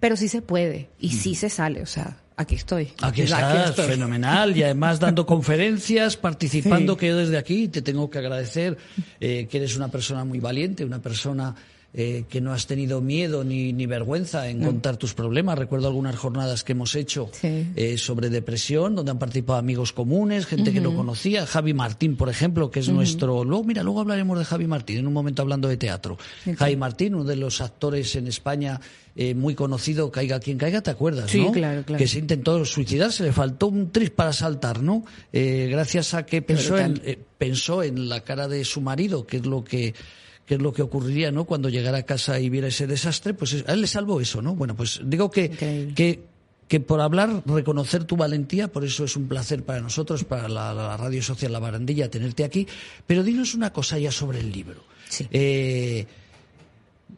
pero 0.00 0.16
sí 0.16 0.28
se 0.28 0.40
puede 0.40 0.88
y 0.98 1.10
sí 1.10 1.34
se 1.34 1.50
sale. 1.50 1.82
O 1.82 1.86
sea, 1.86 2.16
Aquí 2.36 2.56
estoy. 2.56 2.92
Aquí 3.00 3.22
estás, 3.22 3.76
fenomenal. 3.76 4.56
Y 4.56 4.64
además 4.64 4.98
dando 4.98 5.24
conferencias, 5.34 6.16
participando, 6.16 6.96
que 6.96 7.08
yo 7.08 7.16
desde 7.16 7.38
aquí 7.38 7.68
te 7.68 7.80
tengo 7.80 8.10
que 8.10 8.18
agradecer 8.18 8.76
eh, 9.20 9.46
que 9.48 9.58
eres 9.58 9.76
una 9.76 9.88
persona 9.88 10.24
muy 10.24 10.40
valiente, 10.40 10.84
una 10.84 11.00
persona 11.00 11.54
eh, 11.96 12.24
que 12.28 12.40
no 12.40 12.52
has 12.52 12.66
tenido 12.66 13.00
miedo 13.00 13.44
ni, 13.44 13.72
ni 13.72 13.86
vergüenza 13.86 14.48
en 14.48 14.60
contar 14.60 14.96
tus 14.96 15.14
problemas. 15.14 15.56
Recuerdo 15.56 15.86
algunas 15.86 16.16
jornadas 16.16 16.64
que 16.64 16.72
hemos 16.72 16.96
hecho 16.96 17.30
eh, 17.44 17.96
sobre 17.98 18.30
depresión, 18.30 18.96
donde 18.96 19.12
han 19.12 19.20
participado 19.20 19.60
amigos 19.60 19.92
comunes, 19.92 20.46
gente 20.46 20.72
que 20.72 20.80
no 20.80 20.92
conocía. 20.96 21.46
Javi 21.46 21.72
Martín, 21.72 22.16
por 22.16 22.28
ejemplo, 22.28 22.68
que 22.68 22.80
es 22.80 22.88
nuestro... 22.88 23.44
Luego, 23.44 23.62
mira, 23.62 23.84
luego 23.84 24.00
hablaremos 24.00 24.36
de 24.36 24.44
Javi 24.44 24.66
Martín, 24.66 24.98
en 24.98 25.06
un 25.06 25.12
momento 25.12 25.42
hablando 25.42 25.68
de 25.68 25.76
teatro. 25.76 26.18
Javi 26.56 26.74
Martín, 26.74 27.14
uno 27.14 27.22
de 27.22 27.36
los 27.36 27.60
actores 27.60 28.16
en 28.16 28.26
España 28.26 28.80
eh, 29.14 29.34
muy 29.36 29.54
conocido, 29.54 30.10
Caiga 30.10 30.40
quien 30.40 30.58
caiga, 30.58 30.80
¿te 30.80 30.90
acuerdas? 30.90 31.30
Sí, 31.30 31.46
claro, 31.52 31.84
claro. 31.84 31.98
Que 31.98 32.08
se 32.08 32.18
intentó 32.18 32.64
suicidarse, 32.64 33.22
le 33.22 33.30
faltó 33.30 33.68
un 33.68 33.92
tris 33.92 34.10
para 34.10 34.32
saltar, 34.32 34.82
¿no? 34.82 35.04
gracias 35.32 36.14
a 36.14 36.26
que 36.26 36.42
pensó 36.42 36.76
en, 36.76 37.00
pensó 37.38 37.84
en 37.84 38.08
la 38.08 38.22
cara 38.22 38.48
de 38.48 38.64
su 38.64 38.80
marido, 38.80 39.28
que 39.28 39.36
es 39.36 39.46
lo 39.46 39.62
que 39.62 39.94
qué 40.46 40.54
es 40.54 40.62
lo 40.62 40.72
que 40.72 40.82
ocurriría, 40.82 41.30
¿no? 41.30 41.44
Cuando 41.44 41.68
llegara 41.68 41.98
a 41.98 42.02
casa 42.02 42.38
y 42.40 42.48
viera 42.48 42.68
ese 42.68 42.86
desastre, 42.86 43.34
pues 43.34 43.64
a 43.66 43.72
él 43.72 43.80
le 43.80 43.86
salvó 43.86 44.20
eso, 44.20 44.42
¿no? 44.42 44.54
Bueno, 44.54 44.74
pues 44.74 45.00
digo 45.04 45.30
que, 45.30 45.50
que 45.94 46.34
que 46.68 46.80
por 46.80 47.00
hablar, 47.00 47.42
reconocer 47.46 48.04
tu 48.04 48.16
valentía, 48.16 48.68
por 48.68 48.84
eso 48.84 49.04
es 49.04 49.16
un 49.16 49.28
placer 49.28 49.64
para 49.64 49.80
nosotros, 49.80 50.24
para 50.24 50.48
la, 50.48 50.72
la 50.72 50.96
radio 50.96 51.22
social 51.22 51.52
La 51.52 51.58
Barandilla, 51.58 52.10
tenerte 52.10 52.44
aquí. 52.44 52.66
Pero 53.06 53.22
dinos 53.22 53.54
una 53.54 53.72
cosa 53.72 53.98
ya 53.98 54.10
sobre 54.10 54.40
el 54.40 54.50
libro. 54.50 54.82
Sí. 55.08 55.26
Eh, 55.30 56.06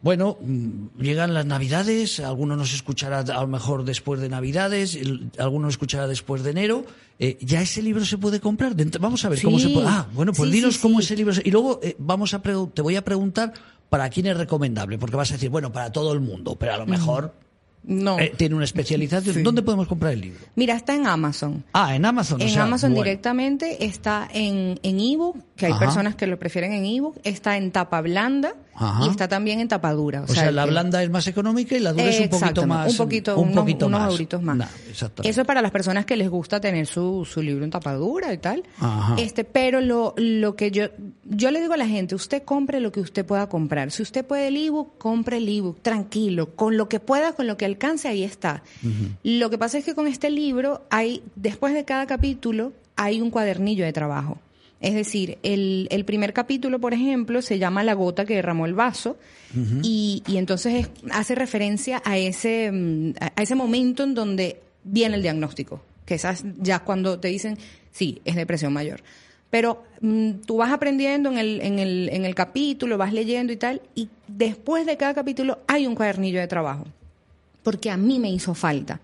bueno, 0.01 0.37
mm, 0.41 0.99
llegan 1.01 1.33
las 1.33 1.45
Navidades, 1.45 2.19
alguno 2.19 2.55
nos 2.55 2.73
escuchará 2.73 3.19
a 3.19 3.41
lo 3.41 3.47
mejor 3.47 3.83
después 3.83 4.19
de 4.21 4.29
Navidades, 4.29 4.95
el- 4.95 5.31
alguno 5.39 5.65
nos 5.65 5.73
escuchará 5.73 6.07
después 6.07 6.43
de 6.43 6.51
enero. 6.51 6.85
Eh, 7.19 7.37
¿Ya 7.41 7.61
ese 7.61 7.81
libro 7.81 8.05
se 8.05 8.17
puede 8.17 8.39
comprar? 8.39 8.73
Vamos 8.99 9.25
a 9.25 9.29
ver 9.29 9.41
cómo 9.41 9.57
se 9.59 9.69
puede. 9.69 9.87
Ah, 9.87 10.07
bueno, 10.13 10.33
pues 10.33 10.49
Sí, 10.49 10.55
dinos 10.55 10.75
sí, 10.75 10.81
cómo 10.81 10.99
ese 10.99 11.15
libro. 11.15 11.33
se- 11.33 11.41
Y 11.45 11.51
luego 11.51 11.79
eh, 11.81 11.95
vamos 11.97 12.33
a 12.33 12.41
te 12.41 12.81
voy 12.81 12.95
a 12.95 13.03
preguntar 13.03 13.53
para 13.89 14.09
quién 14.09 14.27
es 14.27 14.37
recomendable, 14.37 14.97
porque 14.97 15.15
vas 15.15 15.31
a 15.31 15.33
decir, 15.35 15.49
bueno, 15.49 15.71
para 15.71 15.91
todo 15.91 16.13
el 16.13 16.19
mundo, 16.19 16.55
pero 16.59 16.73
a 16.73 16.77
lo 16.77 16.85
mejor 16.85 17.33
No. 17.83 18.19
eh, 18.19 18.33
tiene 18.37 18.53
una 18.53 18.65
especialización. 18.65 19.43
¿Dónde 19.43 19.61
podemos 19.61 19.87
comprar 19.87 20.13
el 20.13 20.21
libro? 20.21 20.39
Mira, 20.55 20.75
está 20.75 20.93
en 20.93 21.07
Amazon. 21.07 21.63
Ah, 21.73 21.95
en 21.95 22.05
Amazon. 22.05 22.39
o 22.41 22.43
En 22.43 22.49
sea, 22.49 22.63
Amazon 22.63 22.91
bueno. 22.91 23.03
directamente, 23.05 23.85
está 23.85 24.27
en 24.33 24.77
en 24.83 24.99
ebook, 24.99 25.37
que 25.57 25.65
hay 25.65 25.71
Ajá. 25.73 25.79
personas 25.85 26.15
que 26.15 26.27
lo 26.27 26.39
prefieren 26.39 26.71
en 26.71 26.85
ebook, 26.85 27.19
está 27.23 27.57
en 27.57 27.71
tapa 27.71 27.99
blanda 28.01 28.53
Ajá. 28.75 29.05
y 29.05 29.09
está 29.09 29.27
también 29.27 29.59
en 29.59 29.67
tapa 29.67 29.91
dura. 29.91 30.21
O 30.21 30.27
sea, 30.27 30.51
la 30.51 30.63
que- 30.65 30.69
blanda 30.69 31.03
es 31.03 31.09
más 31.09 31.27
económica 31.27 31.75
y 31.75 31.79
la 31.79 31.91
dura 31.91 32.05
es 32.05 32.19
un 32.21 32.29
poquito 32.29 32.67
más. 32.67 32.91
un 32.91 32.97
poquito, 32.97 33.37
un 33.39 33.49
unos, 33.49 33.55
poquito 33.63 33.87
unos 33.87 33.99
más. 34.43 34.57
más. 34.57 34.57
Nah. 34.57 35.09
Eso 35.23 35.43
para 35.45 35.61
las 35.61 35.71
personas 35.71 36.05
que 36.05 36.15
les 36.15 36.29
gusta 36.29 36.61
tener 36.61 36.85
su, 36.87 37.25
su 37.25 37.41
libro 37.41 37.65
en 37.65 37.71
tapadura 37.71 38.31
y 38.33 38.37
tal. 38.37 38.63
Ajá. 38.79 39.15
Este, 39.19 39.43
pero 39.43 39.81
lo, 39.81 40.13
lo 40.17 40.55
que 40.55 40.71
yo, 40.71 40.85
yo 41.25 41.51
le 41.51 41.59
digo 41.59 41.73
a 41.73 41.77
la 41.77 41.87
gente, 41.87 42.13
usted 42.15 42.43
compre 42.43 42.79
lo 42.79 42.91
que 42.91 42.99
usted 42.99 43.25
pueda 43.25 43.49
comprar. 43.49 43.91
Si 43.91 44.03
usted 44.03 44.23
puede 44.23 44.47
el 44.49 44.57
ebook, 44.57 44.97
compre 44.99 45.37
el 45.37 45.49
ebook, 45.49 45.81
tranquilo, 45.81 46.55
con 46.55 46.77
lo 46.77 46.87
que 46.87 46.99
pueda, 46.99 47.33
con 47.33 47.47
lo 47.47 47.57
que 47.57 47.65
alcance, 47.65 48.07
ahí 48.07 48.23
está. 48.23 48.61
Lo 49.23 49.49
que 49.49 49.57
pasa 49.57 49.79
es 49.79 49.85
que 49.85 49.95
con 49.95 50.05
este 50.07 50.29
libro 50.29 50.83
hay, 50.91 51.23
después 51.35 51.73
de 51.73 51.83
cada 51.83 52.05
capítulo, 52.05 52.73
hay 52.95 53.21
un 53.21 53.31
cuadernillo 53.31 53.83
de 53.85 53.93
trabajo. 53.93 54.37
Es 54.79 54.93
decir, 54.93 55.37
el, 55.43 55.87
el 55.89 56.05
primer 56.05 56.33
capítulo, 56.33 56.79
por 56.79 56.93
ejemplo, 56.93 57.41
se 57.41 57.57
llama 57.57 57.83
La 57.83 57.93
gota 57.93 58.25
que 58.25 58.35
derramó 58.35 58.65
el 58.65 58.73
vaso 58.75 59.17
y, 59.81 60.21
y 60.27 60.37
entonces 60.37 60.85
es- 60.85 60.89
hace 61.11 61.33
referencia 61.35 62.01
a 62.05 62.17
ese, 62.17 62.71
mm, 62.71 63.13
a 63.35 63.41
ese 63.41 63.55
momento 63.55 64.03
en 64.03 64.13
donde 64.13 64.59
viene 64.83 65.15
el 65.15 65.21
diagnóstico, 65.23 65.81
que 66.05 66.15
esas 66.15 66.43
ya 66.59 66.79
cuando 66.79 67.19
te 67.19 67.27
dicen, 67.29 67.57
sí, 67.91 68.21
es 68.23 68.35
depresión 68.35 68.71
mayor. 68.73 69.01
Pero 69.49 69.83
mm, 70.01 70.31
tú 70.45 70.57
vas 70.57 70.71
aprendiendo 70.71 71.31
en 71.31 71.37
el, 71.37 71.61
en, 71.61 71.79
el, 71.79 72.09
en 72.11 72.25
el 72.25 72.35
capítulo, 72.35 72.97
vas 72.97 73.13
leyendo 73.13 73.53
y 73.53 73.57
tal, 73.57 73.81
y 73.95 74.09
después 74.27 74.85
de 74.85 74.97
cada 74.97 75.13
capítulo 75.13 75.59
hay 75.67 75.87
un 75.87 75.95
cuadernillo 75.95 76.39
de 76.39 76.47
trabajo 76.47 76.85
porque 77.63 77.89
a 77.89 77.97
mí 77.97 78.19
me 78.19 78.29
hizo 78.29 78.53
falta. 78.53 78.99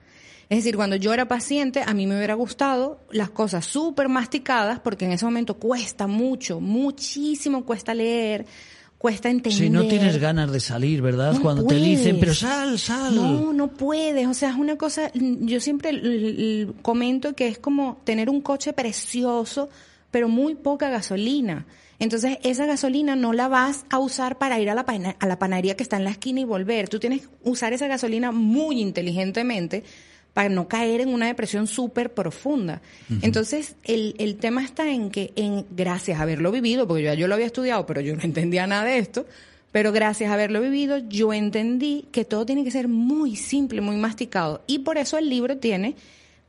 Es 0.54 0.58
decir, 0.58 0.76
cuando 0.76 0.96
yo 0.98 1.12
era 1.12 1.28
paciente, 1.28 1.82
a 1.84 1.96
mí 1.96 2.06
me 2.06 2.16
hubiera 2.16 2.36
gustado 2.36 3.00
las 3.10 3.32
cosas 3.32 3.66
súper 3.66 4.08
masticadas, 4.08 4.80
porque 4.80 5.06
en 5.06 5.12
ese 5.12 5.26
momento 5.26 5.56
cuesta 5.56 6.06
mucho, 6.06 6.60
muchísimo 6.60 7.66
cuesta 7.66 7.96
leer, 7.96 8.46
cuesta 9.00 9.32
entender. 9.32 9.58
Si 9.58 9.72
no 9.72 9.88
tienes 9.88 10.20
ganas 10.20 10.52
de 10.52 10.60
salir, 10.60 11.02
¿verdad? 11.02 11.34
No 11.34 11.42
Cuando 11.42 11.66
te 11.66 11.74
dicen, 11.74 12.20
pero 12.20 12.36
sal, 12.36 12.78
sal. 12.78 13.16
No, 13.16 13.52
no 13.52 13.70
puedes. 13.70 14.28
O 14.28 14.36
sea, 14.36 14.52
es 14.52 14.56
una 14.56 14.78
cosa. 14.78 15.10
Yo 15.16 15.60
siempre 15.60 16.68
comento 16.84 17.34
que 17.34 17.48
es 17.48 17.58
como 17.58 18.00
tener 18.04 18.30
un 18.30 18.42
coche 18.42 18.74
precioso, 18.74 19.70
pero 20.12 20.30
muy 20.30 20.54
poca 20.54 20.88
gasolina. 20.92 21.66
Entonces, 21.98 22.38
esa 22.44 22.68
gasolina 22.68 23.16
no 23.16 23.34
la 23.34 23.48
vas 23.48 23.86
a 23.90 23.98
usar 23.98 24.38
para 24.38 24.60
ir 24.60 24.70
a 24.70 24.76
la, 24.76 24.86
a 25.20 25.26
la 25.26 25.40
panadería 25.40 25.76
que 25.76 25.82
está 25.82 25.98
en 25.98 26.04
la 26.04 26.12
esquina 26.12 26.42
y 26.42 26.46
volver. 26.46 26.90
Tú 26.90 27.00
tienes 27.00 27.22
que 27.22 27.28
usar 27.44 27.74
esa 27.74 27.88
gasolina 27.88 28.32
muy 28.32 28.80
inteligentemente 28.80 29.84
para 30.34 30.50
no 30.50 30.68
caer 30.68 31.02
en 31.02 31.10
una 31.10 31.28
depresión 31.28 31.68
súper 31.68 32.14
profunda. 32.14 32.82
Entonces, 33.22 33.76
el, 33.84 34.16
el 34.18 34.38
tema 34.38 34.64
está 34.64 34.90
en 34.90 35.12
que, 35.12 35.32
en, 35.36 35.66
gracias 35.70 36.20
a 36.20 36.24
haberlo 36.24 36.52
vivido, 36.52 36.88
porque 36.88 37.04
yo, 37.04 37.10
ya 37.10 37.14
yo 37.14 37.28
lo 37.28 37.36
había 37.36 37.46
estudiado, 37.46 37.86
pero 37.86 38.02
yo 38.02 38.16
no 38.16 38.22
entendía 38.24 38.66
nada 38.66 38.86
de 38.86 38.98
esto, 38.98 39.26
pero 39.72 39.92
gracias 39.92 40.32
a 40.32 40.34
haberlo 40.34 40.62
vivido, 40.62 40.98
yo 40.98 41.34
entendí 41.34 42.08
que 42.12 42.26
todo 42.26 42.46
tiene 42.46 42.64
que 42.64 42.72
ser 42.72 42.88
muy 42.88 43.36
simple, 43.36 43.82
muy 43.82 43.96
masticado. 43.96 44.64
Y 44.66 44.80
por 44.80 44.98
eso 44.98 45.18
el 45.18 45.30
libro 45.30 45.58
tiene 45.58 45.96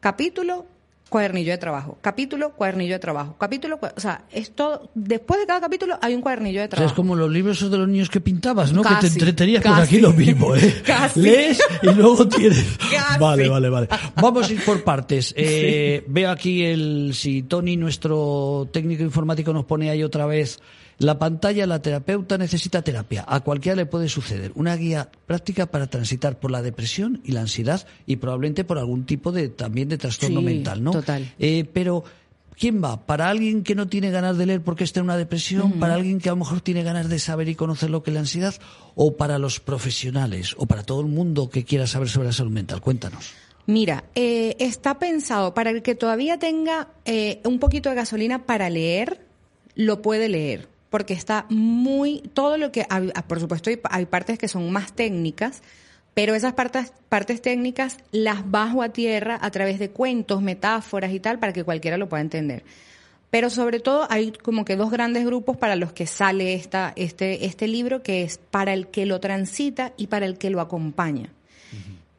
capítulo, 0.01 0.67
cuadernillo 1.15 1.53
de 1.53 1.59
trabajo, 1.59 1.97
capítulo, 2.01 2.55
cuadernillo 2.55 2.95
de 2.95 2.99
trabajo, 2.99 3.37
capítulo, 3.39 3.79
o 3.81 4.01
sea, 4.01 4.25
es 4.33 4.51
todo, 4.51 4.91
después 4.97 5.39
de 5.39 5.47
cada 5.47 5.61
capítulo 5.61 5.97
hay 6.03 6.13
un 6.13 6.23
cuadernillo 6.23 6.59
de 6.59 6.65
O 6.65 6.67
sea, 6.67 6.71
trabajo. 6.71 6.93
es 6.93 6.97
como 6.97 7.15
los 7.15 7.31
libros 7.31 7.59
esos 7.59 7.71
de 7.71 7.79
los 7.79 7.87
niños 7.87 8.11
que 8.11 8.21
pintabas, 8.21 8.73
¿no? 8.73 8.83
que 8.83 8.89
te 8.89 8.95
Casi, 8.97 9.07
entretenías, 9.21 9.63
pues 9.63 9.75
casi. 9.77 9.95
aquí 9.95 10.01
lo 10.03 10.13
mismo, 10.13 10.57
¿eh? 10.57 10.83
Casi. 10.85 11.21
Lees 11.21 11.63
y 11.83 11.87
luego 11.93 12.27
tienes. 12.37 12.65
Casi. 12.91 13.21
Vale, 13.21 13.49
vale, 13.49 13.69
vale. 13.69 13.89
Vamos 14.17 14.51
a 14.51 14.53
ir 14.53 14.65
por 14.65 14.83
partes. 14.83 15.33
Eh, 15.37 16.03
Veo 16.09 16.31
aquí 16.33 16.65
el, 16.65 17.13
si 17.15 17.45
Tony, 17.45 17.77
nuestro 17.77 18.69
técnico 18.73 19.05
informático, 19.05 19.53
nos 19.53 19.67
pone 19.67 19.91
ahí 19.91 20.03
otra 20.03 20.27
vez 20.27 20.59
la 20.99 21.19
pantalla, 21.19 21.67
la 21.67 21.83
terapeuta 21.83 22.39
necesita 22.39 22.83
terapia. 22.83 23.25
A 23.27 23.41
cualquiera 23.41 23.77
le 23.77 23.87
puede 23.87 24.09
suceder. 24.09 24.53
Una 24.55 24.77
guía 24.77 25.11
práctica 25.27 25.67
para 25.67 25.87
transitar 25.89 26.39
por 26.39 26.51
la 26.51 26.63
depresión 26.63 27.21
y 27.25 27.33
la 27.33 27.41
ansiedad 27.43 27.87
y 28.07 28.17
probablemente 28.17 28.65
por 28.65 28.79
algún 28.79 29.05
tipo 29.05 29.33
de, 29.33 29.49
también 29.49 29.89
de 29.89 29.99
trastorno 29.99 30.41
Sí, 30.41 30.47
mental, 30.47 30.83
¿no? 30.83 30.93
total. 30.93 31.33
Eh, 31.39 31.65
pero, 31.73 32.05
¿quién 32.59 32.83
va? 32.83 33.05
¿Para 33.07 33.29
alguien 33.29 33.63
que 33.65 33.75
no 33.75 33.89
tiene 33.89 34.11
ganas 34.11 34.39
de 34.39 34.47
leer 34.47 34.61
porque 34.63 34.85
está 34.85 35.01
en 35.01 35.05
una 35.05 35.17
depresión? 35.17 35.73
¿Para 35.81 35.95
alguien 35.95 36.21
que 36.21 36.29
a 36.29 36.33
lo 36.33 36.37
mejor 36.37 36.61
tiene 36.61 36.83
ganas 36.83 37.09
de 37.09 37.19
saber 37.19 37.49
y 37.49 37.55
conocer 37.55 37.91
lo 37.91 38.03
que 38.03 38.11
es 38.11 38.15
la 38.15 38.21
ansiedad? 38.21 38.55
¿O 38.95 39.17
para 39.17 39.39
los 39.39 39.61
profesionales? 39.61 40.55
¿O 40.59 40.67
para 40.67 40.83
todo 40.85 41.01
el 41.01 41.07
mundo 41.09 41.51
que 41.51 41.65
quiera 41.65 41.87
saber 41.87 42.09
sobre 42.09 42.29
la 42.29 42.33
salud 42.33 42.53
mental? 42.53 42.81
Cuéntanos. 42.81 43.33
Mira, 43.67 44.05
eh, 44.15 44.57
está 44.59 44.99
pensado 44.99 45.55
para 45.55 45.71
el 45.71 45.83
que 45.83 45.95
todavía 45.95 46.39
tenga 46.39 46.89
eh, 47.07 47.41
un 47.45 47.59
poquito 47.59 47.89
de 47.89 47.95
gasolina 47.95 48.45
para 48.45 48.69
leer, 48.69 49.27
lo 49.75 50.03
puede 50.03 50.29
leer, 50.29 50.69
porque 50.95 51.13
está 51.13 51.47
muy, 51.49 52.21
todo 52.35 52.57
lo 52.57 52.71
que, 52.71 52.87
hay- 52.89 53.11
ah, 53.17 53.23
por 53.27 53.41
supuesto 53.41 53.69
hay, 53.69 53.81
hay 53.91 54.07
partes 54.07 54.39
que 54.39 54.47
son 54.47 54.71
más 54.71 54.93
técnicas, 54.93 55.61
pero 56.15 56.37
esas 56.37 56.53
partes, 56.53 56.93
partes 57.09 57.43
técnicas 57.43 57.99
las 58.13 58.49
bajo 58.49 58.81
a 58.81 58.91
tierra 58.91 59.37
a 59.43 59.51
través 59.51 59.81
de 59.81 59.91
cuentos, 59.91 60.41
metáforas 60.41 61.13
y 61.13 61.19
tal, 61.19 61.41
para 61.41 61.53
que 61.53 61.65
cualquiera 61.65 61.97
lo 61.97 62.09
pueda 62.09 62.21
entender. 62.21 62.63
Pero 63.31 63.51
sobre 63.51 63.81
todo 63.81 64.07
hay 64.09 64.31
como 64.31 64.65
que 64.65 64.77
dos 64.77 64.93
grandes 64.93 65.27
grupos 65.27 65.57
para 65.57 65.75
los 65.75 65.93
que 65.93 66.07
sale 66.07 66.55
esta, 66.55 66.93
este, 66.95 67.45
este 67.45 67.67
libro, 67.67 68.05
que 68.05 68.23
es 68.23 68.39
para 68.39 68.73
el 68.73 68.87
que 68.87 69.05
lo 69.05 69.19
transita 69.19 69.95
y 69.97 70.07
para 70.07 70.27
el 70.27 70.39
que 70.39 70.51
lo 70.51 70.61
acompaña. 70.61 71.31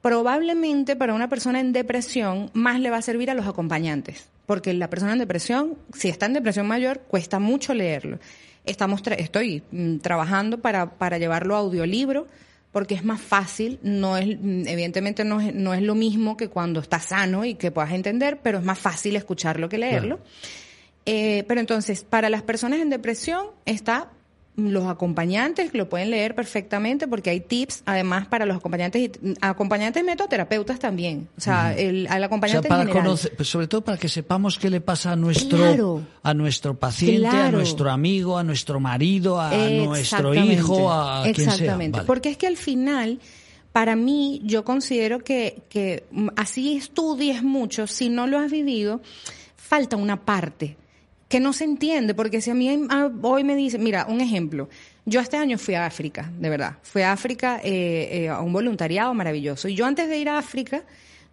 Probablemente 0.02 0.98
para 0.98 1.14
una 1.14 1.30
persona 1.30 1.62
en 1.62 1.72
depresión 1.72 2.52
más 2.52 2.82
le 2.82 2.90
va 2.90 2.98
a 2.98 3.02
servir 3.02 3.32
a 3.32 3.36
los 3.36 3.48
acompañantes, 3.48 4.28
porque 4.46 4.74
la 4.74 4.90
persona 4.90 5.14
en 5.14 5.20
depresión, 5.20 5.78
si 5.94 6.10
está 6.10 6.26
en 6.26 6.34
depresión 6.34 6.68
mayor, 6.68 7.00
cuesta 7.08 7.40
mucho 7.40 7.74
leerlo. 7.74 8.20
Estamos 8.66 9.04
tra- 9.04 9.16
estoy 9.18 9.64
mm, 9.72 9.98
trabajando 9.98 10.60
para, 10.60 10.98
para 10.98 11.18
llevarlo 11.18 11.56
a 11.56 11.60
audiolibro, 11.60 12.28
porque 12.72 12.96
es 12.96 13.04
más 13.06 13.22
fácil, 13.22 13.80
no 13.84 14.18
es, 14.18 14.28
mm, 14.40 14.68
evidentemente 14.68 15.24
no 15.24 15.40
es, 15.40 15.54
no 15.54 15.74
es 15.74 15.82
lo 15.82 15.96
mismo 15.96 16.36
que 16.38 16.50
cuando 16.50 16.80
estás 16.82 17.06
sano 17.06 17.46
y 17.46 17.56
que 17.56 17.72
puedas 17.72 17.92
entender, 17.94 18.40
pero 18.44 18.58
es 18.60 18.64
más 18.66 18.80
fácil 18.80 19.16
escucharlo 19.16 19.70
que 19.70 19.78
leerlo. 19.78 20.20
Eh, 21.06 21.44
pero 21.48 21.60
entonces, 21.62 22.04
para 22.04 22.30
las 22.30 22.42
personas 22.42 22.80
en 22.80 22.90
depresión 22.90 23.48
está 23.66 24.10
los 24.58 24.86
acompañantes 24.86 25.72
que 25.72 25.78
lo 25.78 25.90
pueden 25.90 26.12
leer 26.12 26.34
perfectamente 26.34 27.08
porque 27.08 27.30
hay 27.30 27.42
tips 27.42 27.84
además 27.86 28.28
para 28.28 28.46
los 28.46 28.56
acompañantes 28.56 29.02
y 29.02 29.12
acompañantes 29.42 30.04
metoterapeutas 30.04 30.80
también 30.80 31.28
o 31.38 31.42
sea 31.42 31.74
el, 31.76 32.08
al 32.08 32.16
O 32.16 32.18
sea, 32.18 32.26
acompañante 32.26 32.68
en 32.68 32.70
para 32.70 32.90
conocer, 32.90 33.36
pues 33.36 33.50
sobre 33.50 33.68
todo 33.68 33.84
para 33.84 33.98
que 33.98 34.08
sepamos 34.08 34.58
qué 34.58 34.70
le 34.70 34.82
pasa 34.82 35.12
a 35.12 35.16
nuestro, 35.16 35.58
Claro. 35.58 36.02
a 36.24 36.34
nuestro 36.34 36.78
paciente, 36.78 37.28
a 37.28 37.52
nuestro 37.52 37.90
amigo, 37.90 38.38
a 38.38 38.44
nuestro 38.44 38.80
marido, 38.80 39.40
a 39.40 39.52
nuestro 39.52 40.34
hijo, 40.34 40.92
a 40.92 41.24
quien 41.24 41.36
sea. 41.36 41.46
Exactamente. 41.46 41.98
Vale. 41.98 42.08
Porque 42.08 42.30
es 42.30 42.38
que 42.38 42.48
al 42.48 42.58
final, 42.58 43.20
para 43.72 43.96
mí, 43.96 44.42
yo 44.44 44.64
considero 44.64 45.20
que, 45.20 45.64
que 45.70 46.06
mm, 46.12 46.30
así 46.36 46.78
estudies 46.78 47.44
mucho, 47.44 47.88
si 47.88 48.10
no 48.10 48.28
lo 48.28 48.40
has 48.40 48.52
vivido, 48.52 49.02
falta 49.56 49.96
una 49.98 50.26
parte 50.26 50.78
que 51.36 51.42
no 51.42 51.52
se 51.52 51.66
entiende, 51.66 52.14
porque 52.14 52.40
si 52.40 52.50
a 52.50 52.54
mí 52.54 52.88
ah, 52.90 53.12
hoy 53.22 53.44
me 53.44 53.58
dicen, 53.58 53.84
mira, 53.84 54.06
un 54.08 54.22
ejemplo, 54.22 54.70
yo 55.04 55.20
este 55.20 55.36
año 55.36 55.58
fui 55.58 55.74
a 55.74 55.86
África, 55.86 56.32
de 56.40 56.50
verdad, 56.50 56.78
fui 56.82 57.02
a 57.02 57.12
África 57.12 57.60
eh, 57.62 58.08
eh, 58.10 58.30
a 58.30 58.40
un 58.40 58.54
voluntariado 58.54 59.14
maravilloso, 59.14 59.68
y 59.68 59.76
yo 59.76 59.86
antes 59.86 60.08
de 60.08 60.18
ir 60.18 60.30
a 60.30 60.38
África, 60.38 60.84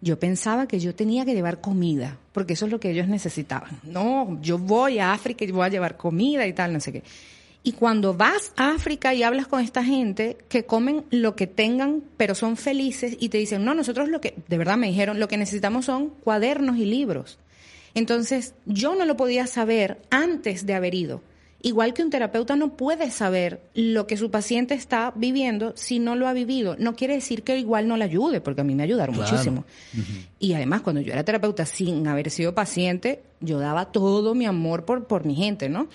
yo 0.01 0.19
pensaba 0.19 0.67
que 0.67 0.81
yo 0.81 0.93
tenía 0.93 1.23
que 1.23 1.33
llevar 1.33 1.61
comida, 1.61 2.17
porque 2.33 2.51
eso 2.51 2.65
es 2.65 2.71
lo 2.73 2.81
que 2.81 2.91
ellos 2.91 3.07
necesitaban. 3.07 3.79
No, 3.83 4.37
yo 4.41 4.57
voy 4.57 4.99
a 4.99 5.13
África 5.13 5.45
y 5.45 5.51
voy 5.51 5.67
a 5.67 5.69
llevar 5.69 5.95
comida 5.95 6.45
y 6.45 6.51
tal, 6.51 6.73
no 6.73 6.81
sé 6.81 6.91
qué. 6.91 7.03
Y 7.63 7.71
cuando 7.71 8.13
vas 8.13 8.51
a 8.57 8.71
África 8.71 9.13
y 9.13 9.23
hablas 9.23 9.47
con 9.47 9.61
esta 9.61 9.85
gente 9.85 10.35
que 10.49 10.65
comen 10.65 11.05
lo 11.11 11.37
que 11.37 11.47
tengan, 11.47 12.03
pero 12.17 12.35
son 12.35 12.57
felices 12.57 13.15
y 13.21 13.29
te 13.29 13.37
dicen, 13.37 13.63
no, 13.63 13.73
nosotros 13.73 14.09
lo 14.09 14.19
que, 14.19 14.33
de 14.49 14.57
verdad 14.57 14.75
me 14.75 14.87
dijeron, 14.87 15.21
lo 15.21 15.29
que 15.29 15.37
necesitamos 15.37 15.85
son 15.85 16.09
cuadernos 16.09 16.75
y 16.75 16.83
libros. 16.83 17.39
Entonces, 17.95 18.55
yo 18.65 18.95
no 18.95 19.05
lo 19.05 19.15
podía 19.17 19.47
saber 19.47 20.01
antes 20.09 20.65
de 20.65 20.73
haber 20.73 20.95
ido. 20.95 21.21
Igual 21.65 21.93
que 21.93 22.03
un 22.03 22.09
terapeuta 22.09 22.57
no 22.57 22.75
puede 22.75 23.09
saber 23.09 23.61
lo 23.73 24.05
que 24.05 24.17
su 24.17 24.29
paciente 24.29 24.73
está 24.73 25.13
viviendo 25.15 25.71
si 25.77 25.97
no 25.99 26.15
lo 26.17 26.27
ha 26.27 26.33
vivido. 26.33 26.75
No 26.77 26.93
quiere 26.95 27.13
decir 27.13 27.43
que 27.43 27.57
igual 27.57 27.87
no 27.87 27.95
le 27.95 28.03
ayude, 28.03 28.41
porque 28.41 28.59
a 28.61 28.63
mí 28.65 28.75
me 28.75 28.83
ayudaron 28.83 29.15
Claro. 29.15 29.31
muchísimo. 29.31 29.63
Y 30.39 30.53
además, 30.55 30.81
cuando 30.81 30.99
yo 30.99 31.13
era 31.13 31.23
terapeuta 31.23 31.65
sin 31.65 32.05
haber 32.07 32.29
sido 32.31 32.53
paciente, 32.53 33.21
yo 33.39 33.59
daba 33.59 33.93
todo 33.93 34.35
mi 34.35 34.45
amor 34.45 34.83
por, 34.83 35.05
por 35.05 35.23
mi 35.25 35.35
gente, 35.35 35.69
¿no? 35.69 35.87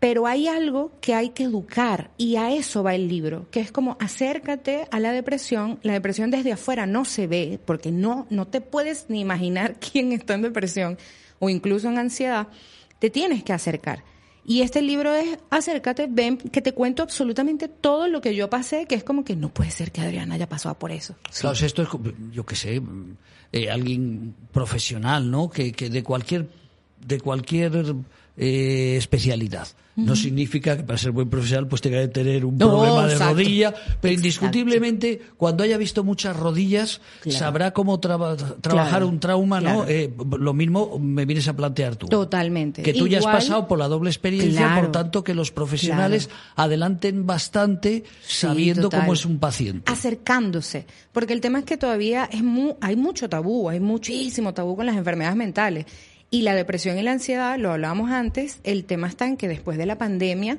Pero 0.00 0.26
hay 0.26 0.48
algo 0.48 0.90
que 1.00 1.14
hay 1.14 1.30
que 1.30 1.44
educar 1.44 2.10
y 2.18 2.34
a 2.36 2.50
eso 2.52 2.82
va 2.82 2.94
el 2.96 3.06
libro, 3.08 3.46
que 3.52 3.60
es 3.60 3.70
como 3.70 3.96
acércate 4.00 4.88
a 4.90 4.98
la 4.98 5.12
depresión. 5.12 5.78
La 5.82 5.92
depresión 5.92 6.32
desde 6.32 6.50
afuera 6.52 6.84
no 6.84 7.04
se 7.04 7.28
ve 7.28 7.60
porque 7.64 7.92
no, 7.92 8.26
no 8.28 8.46
te 8.48 8.60
puedes 8.60 9.06
ni 9.08 9.20
imaginar 9.20 9.76
quién 9.92 10.10
está 10.12 10.34
en 10.34 10.42
depresión 10.42 10.98
o 11.38 11.48
incluso 11.48 11.88
en 11.88 11.98
ansiedad. 11.98 12.48
Te 12.98 13.10
tienes 13.10 13.44
que 13.44 13.52
acercar. 13.52 14.02
Y 14.48 14.62
este 14.62 14.80
libro 14.80 15.12
es 15.12 15.38
acércate, 15.50 16.06
ven, 16.08 16.38
que 16.38 16.62
te 16.62 16.72
cuento 16.72 17.02
absolutamente 17.02 17.66
todo 17.66 18.06
lo 18.06 18.20
que 18.20 18.34
yo 18.36 18.48
pasé, 18.48 18.86
que 18.86 18.94
es 18.94 19.02
como 19.02 19.24
que 19.24 19.34
no 19.34 19.48
puede 19.48 19.72
ser 19.72 19.90
que 19.90 20.00
Adriana 20.00 20.36
haya 20.36 20.48
pasado 20.48 20.78
por 20.78 20.92
eso. 20.92 21.16
Claro, 21.40 21.56
esto 21.60 21.82
es, 21.82 21.88
yo 22.30 22.46
qué 22.46 22.54
sé, 22.54 22.80
eh, 23.50 23.70
alguien 23.70 24.36
profesional, 24.52 25.28
¿no? 25.28 25.50
Que, 25.50 25.72
que 25.72 25.90
de 25.90 26.04
cualquier, 26.04 26.48
de 27.04 27.18
cualquier 27.20 27.96
eh, 28.36 28.94
especialidad. 28.96 29.66
No 29.96 30.14
significa 30.14 30.76
que 30.76 30.82
para 30.82 30.98
ser 30.98 31.10
buen 31.10 31.30
profesional 31.30 31.66
pues 31.68 31.80
tenga 31.80 32.00
que 32.02 32.08
tener 32.08 32.44
un 32.44 32.58
No, 32.58 32.68
problema 32.68 33.06
de 33.06 33.14
exacto. 33.14 33.32
rodilla, 33.34 33.70
pero 33.72 33.86
Exacto. 33.88 34.10
indiscutiblemente 34.10 35.22
cuando 35.38 35.64
haya 35.64 35.78
visto 35.78 36.04
muchas 36.04 36.36
rodillas 36.36 37.00
Claro. 37.22 37.38
sabrá 37.38 37.70
cómo 37.72 37.98
traba- 37.98 38.36
trabajar 38.36 38.90
Claro, 38.90 39.08
un 39.08 39.20
trauma, 39.20 39.60
¿no? 39.60 39.84
Eh, 39.88 40.12
lo 40.38 40.52
mismo 40.52 40.98
me 40.98 41.24
vienes 41.24 41.48
a 41.48 41.56
plantear 41.56 41.96
tú. 41.96 42.08
Totalmente. 42.08 42.82
Que 42.82 42.92
tú 42.92 43.06
ya 43.08 43.18
has 43.20 43.24
pasado 43.24 43.66
por 43.66 43.78
la 43.78 43.88
doble 43.88 44.10
experiencia, 44.10 44.76
por 44.78 44.92
tanto 44.92 45.24
que 45.24 45.32
los 45.34 45.50
profesionales 45.50 46.28
adelanten 46.56 47.26
bastante 47.26 48.04
sabiendo 48.26 48.90
cómo 48.90 49.14
es 49.14 49.24
un 49.24 49.38
paciente. 49.38 49.90
acercándose, 49.90 50.86
porque 51.12 51.32
el 51.32 51.40
tema 51.40 51.60
es 51.60 51.64
que 51.64 51.76
todavía 51.76 52.28
es 52.30 52.42
mu- 52.42 52.74
hay 52.80 52.96
mucho 52.96 53.28
tabú, 53.28 53.68
hay 53.70 53.80
muchísimo 53.80 54.52
tabú 54.52 54.76
con 54.76 54.86
las 54.86 54.96
enfermedades 54.96 55.36
mentales 55.36 55.86
y 56.30 56.42
la 56.42 56.54
depresión 56.54 56.98
y 56.98 57.02
la 57.02 57.12
ansiedad, 57.12 57.58
lo 57.58 57.72
hablábamos 57.72 58.10
antes, 58.10 58.60
el 58.64 58.84
tema 58.84 59.08
está 59.08 59.26
en 59.26 59.36
que 59.36 59.48
después 59.48 59.78
de 59.78 59.86
la 59.86 59.98
pandemia 59.98 60.58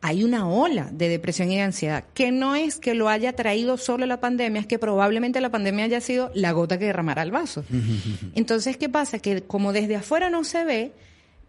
hay 0.00 0.22
una 0.22 0.46
ola 0.46 0.90
de 0.92 1.08
depresión 1.08 1.50
y 1.50 1.56
de 1.56 1.62
ansiedad, 1.62 2.04
que 2.12 2.30
no 2.30 2.54
es 2.54 2.76
que 2.76 2.92
lo 2.92 3.08
haya 3.08 3.32
traído 3.32 3.78
solo 3.78 4.04
la 4.04 4.20
pandemia, 4.20 4.60
es 4.60 4.66
que 4.66 4.78
probablemente 4.78 5.40
la 5.40 5.50
pandemia 5.50 5.86
haya 5.86 6.02
sido 6.02 6.30
la 6.34 6.52
gota 6.52 6.78
que 6.78 6.84
derramará 6.84 7.22
el 7.22 7.30
vaso. 7.30 7.64
Entonces, 8.34 8.76
¿qué 8.76 8.90
pasa? 8.90 9.18
Que 9.18 9.42
como 9.44 9.72
desde 9.72 9.96
afuera 9.96 10.28
no 10.28 10.44
se 10.44 10.64
ve, 10.64 10.92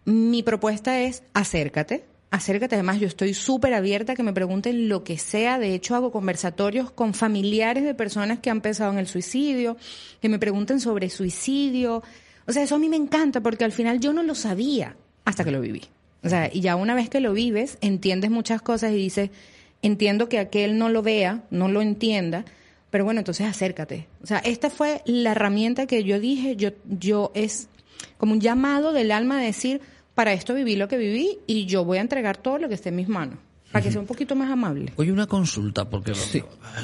mi 0.06 0.42
propuesta 0.42 1.02
es 1.02 1.24
acércate, 1.34 2.06
acércate. 2.32 2.76
Además, 2.76 3.02
yo 3.02 3.08
estoy 3.08 3.34
súper 3.34 3.74
abierta 3.74 4.14
a 4.14 4.16
que 4.16 4.24
me 4.24 4.32
pregunten 4.32 4.88
lo 4.88 5.04
que 5.04 5.18
sea. 5.18 5.60
De 5.60 5.74
hecho, 5.74 5.96
hago 5.96 6.14
conversatorios 6.14 6.92
con 6.92 7.14
familiares 7.14 7.84
de 7.84 7.94
personas 7.94 8.40
que 8.40 8.50
han 8.50 8.62
pensado 8.62 8.92
en 8.94 9.00
el 9.00 9.08
suicidio, 9.08 9.76
que 10.22 10.30
me 10.30 10.40
pregunten 10.40 10.80
sobre 10.80 11.10
suicidio. 11.10 12.04
O 12.48 12.54
sea, 12.54 12.64
eso 12.64 12.76
a 12.76 12.80
mí 12.80 12.90
me 12.90 12.96
encanta 12.96 13.42
porque 13.42 13.64
al 13.64 13.72
final 13.72 14.00
yo 14.00 14.14
no 14.14 14.24
lo 14.24 14.36
sabía 14.36 14.96
hasta 15.24 15.44
que 15.44 15.52
lo 15.52 15.62
viví. 15.62 15.82
O 16.24 16.30
sea, 16.30 16.50
y 16.52 16.62
ya 16.62 16.76
una 16.76 16.96
vez 16.96 17.10
que 17.10 17.20
lo 17.20 17.34
vives, 17.34 17.78
entiendes 17.82 18.32
muchas 18.32 18.62
cosas 18.62 18.92
y 18.92 18.96
dices, 18.96 19.30
entiendo 19.82 20.30
que 20.30 20.40
aquel 20.40 20.78
no 20.78 20.90
lo 20.90 21.02
vea, 21.02 21.44
no 21.52 21.68
lo 21.68 21.82
entienda, 21.82 22.46
pero 22.90 23.06
bueno, 23.06 23.20
entonces 23.20 23.48
acércate. 23.48 24.08
O 24.24 24.28
sea, 24.28 24.40
esta 24.40 24.70
fue 24.70 25.02
la 25.06 25.32
herramienta 25.32 25.86
que 25.86 26.04
yo 26.04 26.20
dije, 26.20 26.56
yo, 26.56 26.70
yo 26.86 27.32
es 27.36 27.68
como 28.18 28.34
un 28.34 28.42
llamado 28.42 28.94
del 28.94 29.12
alma 29.12 29.40
de 29.40 29.48
decir, 29.48 29.82
para 30.16 30.34
esto 30.34 30.54
viví 30.54 30.76
lo 30.76 30.88
que 30.88 30.98
viví 30.98 31.40
y 31.46 31.66
yo 31.66 31.84
voy 31.84 31.98
a 31.98 32.02
entregar 32.02 32.38
todo 32.38 32.58
lo 32.58 32.70
que 32.70 32.76
esté 32.76 32.90
en 32.90 32.96
mis 32.96 33.10
manos, 33.10 33.38
para 33.76 33.84
que 33.84 33.92
sea 33.92 34.00
un 34.00 34.08
poquito 34.08 34.38
más 34.38 34.50
amable. 34.50 34.94
Oye, 34.96 35.12
una 35.12 35.28
consulta, 35.28 35.90
porque 35.90 36.14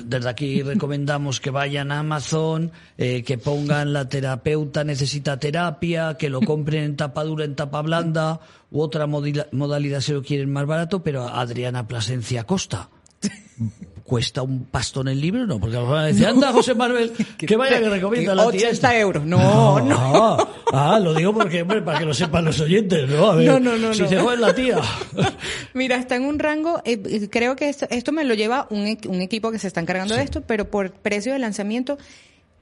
desde 0.03 0.29
aquí 0.29 0.62
recomendamos 0.62 1.39
que 1.39 1.50
vayan 1.50 1.89
a 1.89 2.00
Amazon, 2.00 2.69
eh, 2.98 3.24
que 3.24 3.38
pongan 3.38 3.93
la 3.93 4.10
terapeuta 4.10 4.83
necesita 4.83 5.39
terapia, 5.39 6.17
que 6.19 6.29
lo 6.29 6.41
compren 6.41 6.83
en 6.83 6.95
tapa 6.98 7.24
dura, 7.24 7.45
en 7.45 7.55
tapa 7.55 7.81
blanda, 7.81 8.41
u 8.71 8.81
otra 8.81 9.07
modalidad 9.07 10.01
si 10.01 10.12
lo 10.12 10.21
quieren 10.21 10.51
más 10.51 10.65
barato, 10.65 11.01
pero 11.01 11.29
Adriana 11.29 11.88
Plasencia 11.88 12.43
Costa. 12.43 12.89
¿Cuesta 14.03 14.41
un 14.41 14.65
pastón 14.65 15.08
el 15.08 15.22
libro? 15.22 15.46
No, 15.46 15.60
porque 15.60 15.77
van 15.77 16.00
a 16.00 16.05
decir, 16.08 16.25
anda, 16.27 16.51
José 16.51 16.74
Manuel, 16.75 17.12
que 17.38 17.55
vaya 17.55 17.79
que 17.79 17.89
recomienda 17.89 18.36
la 18.36 18.43
tía 18.43 18.67
80 18.70 18.70
esta". 18.70 18.98
euros. 18.98 19.24
No, 19.25 19.79
no. 19.79 19.96
Ah, 19.98 20.48
ah, 20.74 21.00
lo 21.00 21.13
digo 21.13 21.34
porque, 21.34 21.62
hombre, 21.62 21.81
para 21.81 22.00
que 22.00 22.05
lo 22.05 22.13
sepan 22.13 22.46
los 22.46 22.60
oyentes, 22.60 23.08
¿no? 23.10 23.31
A 23.31 23.36
ver, 23.36 23.48
No, 23.48 23.60
no, 23.60 23.77
no, 23.77 23.93
si 23.93 24.01
no. 24.03 24.08
se 24.10 24.17
joder 24.20 24.39
la 24.39 24.53
tía. 24.55 24.77
Mira, 25.74 25.98
está 25.98 26.15
en 26.15 26.24
un 26.24 26.39
rango, 26.39 26.81
eh, 26.86 27.01
eh, 27.05 27.27
creo 27.29 27.55
que 27.55 27.70
esto, 27.70 27.88
esto 27.89 28.12
me 28.12 28.24
lo 28.24 28.34
lleva 28.34 28.67
un, 28.70 28.98
un 29.08 29.22
equipo 29.22 29.51
que 29.51 29.60
se 29.60 29.67
está 29.67 29.81
encargando 29.81 30.15
de 30.15 30.24
esto, 30.24 30.41
pero 30.41 30.70
por 30.70 30.91
precio 30.91 31.34
de 31.34 31.39
lanzamiento, 31.39 31.98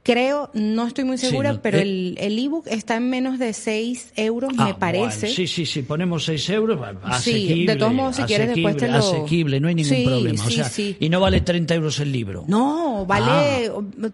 creo, 0.02 0.50
no 0.54 0.86
estoy 0.86 1.04
muy 1.04 1.18
Sí, 1.18 1.26
segura, 1.26 1.52
no, 1.52 1.62
pero 1.62 1.78
eh. 1.78 1.82
el 1.82 2.16
el 2.18 2.38
ebook 2.38 2.66
está 2.68 2.96
en 2.96 3.10
menos 3.10 3.38
de 3.38 3.52
6 3.52 4.12
euros, 4.16 4.52
Ah, 4.56 4.64
me 4.66 4.74
parece. 4.74 5.20
bueno, 5.26 5.34
sí, 5.36 5.46
sí, 5.46 5.66
sí, 5.66 5.82
ponemos 5.82 6.24
6 6.24 6.48
euros, 6.50 6.78
asequible. 7.02 7.72
de 7.72 7.78
todos 7.78 7.92
modos, 7.92 8.16
si 8.16 8.22
quieres, 8.22 8.48
después 8.48 8.76
te 8.76 8.88
lo- 8.88 8.96
Asequible, 8.98 9.60
no 9.60 9.68
hay 9.68 9.74
ningún 9.74 9.94
Sí, 9.96 10.04
problema. 10.04 10.44
o 10.44 10.48
sí, 10.48 10.54
sea, 10.56 10.64
sí. 10.64 10.96
Y 11.00 11.08
no 11.10 11.20
vale 11.20 11.42
30 11.42 11.74
euros 11.74 12.00
el 12.00 12.10
libro. 12.12 12.44
No, 12.48 13.04
vale, 13.06 13.70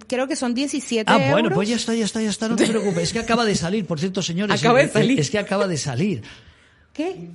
creo 0.07 0.27
que 0.27 0.37
son 0.37 0.55
17 0.55 1.11
Ah, 1.11 1.17
euros. 1.17 1.31
bueno, 1.31 1.51
pues 1.55 1.69
ya 1.69 1.77
está, 1.77 1.95
ya 1.95 2.05
está, 2.05 2.21
ya 2.21 2.31
está, 2.31 2.49
no 2.49 2.57
te 2.57 2.67
preocupes. 2.67 3.05
Es 3.05 3.13
que 3.13 3.21
acaba 3.21 3.45
de 3.45 3.55
salir, 3.55 3.87
por 3.87 4.01
cierto, 4.01 4.23
señores. 4.23 4.61
Acaba 4.61 4.79
de 4.81 4.87
es- 4.87 4.93
salir. 4.93 5.21
Es 5.21 5.31
que 5.31 5.39
acaba 5.39 5.67
de 5.69 5.77
salir. 5.79 6.23
¿Qué? 6.93 7.29